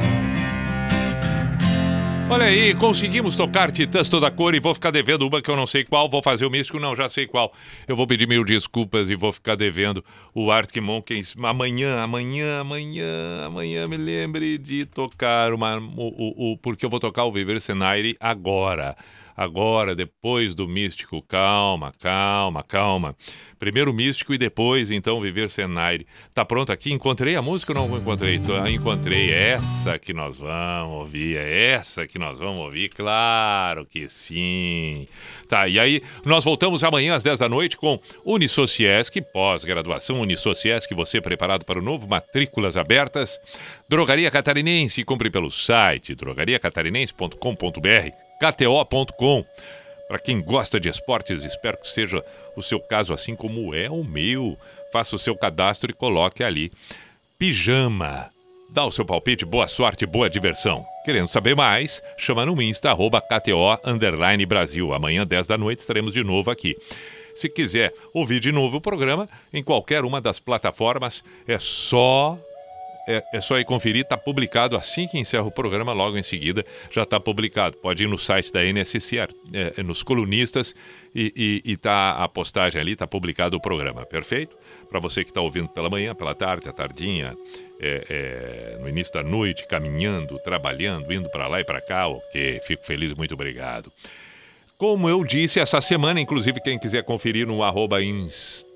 [2.30, 5.66] Olha aí, conseguimos tocar Titãs toda cor e vou ficar devendo uma que eu não
[5.66, 6.10] sei qual.
[6.10, 7.54] Vou fazer o místico, não, já sei qual.
[7.88, 10.04] Eu vou pedir mil desculpas e vou ficar devendo
[10.34, 11.36] o Arctic Monkeys.
[11.42, 13.06] Amanhã, amanhã, amanhã,
[13.46, 15.82] amanhã me lembre de tocar uma, o,
[16.50, 18.98] o, o- porque eu vou tocar o Viver Senaire agora.
[19.36, 21.22] Agora, depois do místico.
[21.22, 23.16] Calma, calma, calma.
[23.60, 26.08] Primeiro místico e depois, então, Viver Senaire.
[26.34, 26.92] Tá pronto aqui?
[26.92, 28.40] Encontrei a música ou não encontrei?
[28.62, 29.32] Ah, Encontrei.
[29.32, 31.38] Essa que nós vamos ouvir.
[31.38, 32.90] É essa que nós vamos ouvir?
[32.90, 35.08] Claro que sim.
[35.50, 41.22] Tá, e aí nós voltamos amanhã às 10 da noite com Unisociesc, pós-graduação Unisociesc, você
[41.22, 43.36] preparado para o novo Matrículas Abertas.
[43.90, 49.44] Drogaria Catarinense, compre pelo site drogariacatarinense.com.br, kto.com.
[50.08, 52.24] Para quem gosta de esportes, espero que seja
[52.56, 54.56] o seu caso, assim como é o meu.
[54.92, 56.72] Faça o seu cadastro e coloque ali.
[57.40, 58.28] Pijama.
[58.72, 60.84] Dá o seu palpite, boa sorte, boa diversão.
[61.04, 64.94] Querendo saber mais, chama no Insta, arroba KTO underline Brasil.
[64.94, 66.76] Amanhã, 10 da noite, estaremos de novo aqui.
[67.36, 72.38] Se quiser ouvir de novo o programa, em qualquer uma das plataformas, é só
[73.08, 76.66] é, é só ir conferir, está publicado assim que encerra o programa, logo em seguida
[76.92, 77.78] já está publicado.
[77.78, 79.28] Pode ir no site da NSC, é,
[79.78, 80.74] é, nos colunistas,
[81.14, 84.54] e está a postagem ali, está publicado o programa, perfeito?
[84.90, 87.34] Para você que está ouvindo pela manhã, pela tarde, à tardinha,
[87.82, 92.62] é, é, no início da noite, caminhando, trabalhando, indo para lá e para cá, ok,
[92.66, 93.92] fico feliz, muito obrigado.
[94.78, 98.75] Como eu disse, essa semana, inclusive, quem quiser conferir no arroba Insta,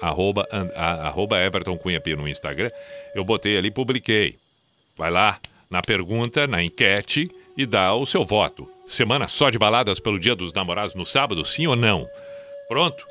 [0.00, 2.70] arroba, arroba Everton Cunha P no Instagram,
[3.14, 4.34] eu botei ali, publiquei.
[4.96, 5.38] Vai lá
[5.70, 8.66] na pergunta, na enquete e dá o seu voto.
[8.86, 12.06] Semana só de baladas pelo Dia dos Namorados no sábado, sim ou não?
[12.68, 13.04] Pronto?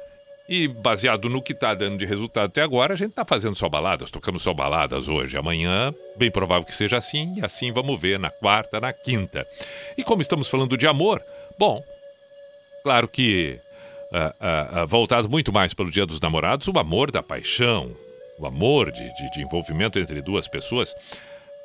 [0.49, 3.67] E baseado no que está dando de resultado até agora, a gente está fazendo só
[3.67, 5.37] baladas, tocando só baladas hoje.
[5.37, 9.45] Amanhã, bem provável que seja assim, e assim vamos ver na quarta, na quinta.
[9.97, 11.21] E como estamos falando de amor,
[11.59, 11.83] bom,
[12.81, 13.59] claro que
[14.13, 14.33] ah,
[14.81, 17.89] ah, voltado muito mais pelo Dia dos Namorados, o amor da paixão,
[18.39, 20.93] o amor de, de- de envolvimento entre duas pessoas,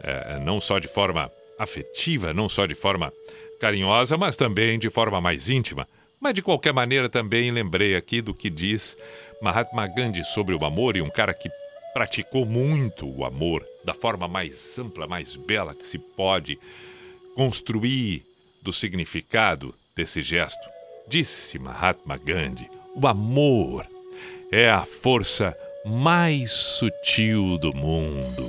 [0.02, 3.12] eh, não só de forma afetiva, não só de forma
[3.60, 5.86] carinhosa, mas também de forma mais íntima.
[6.20, 8.96] Mas de qualquer maneira também lembrei aqui do que diz
[9.42, 11.48] Mahatma Gandhi sobre o amor e um cara que
[11.92, 16.58] praticou muito o amor da forma mais ampla, mais bela que se pode
[17.34, 18.22] construir
[18.62, 20.58] do significado desse gesto.
[21.12, 22.66] Disse Mahatma Gandhi:
[22.96, 23.84] o amor
[24.50, 25.52] é a força
[25.84, 28.48] mais sutil do mundo.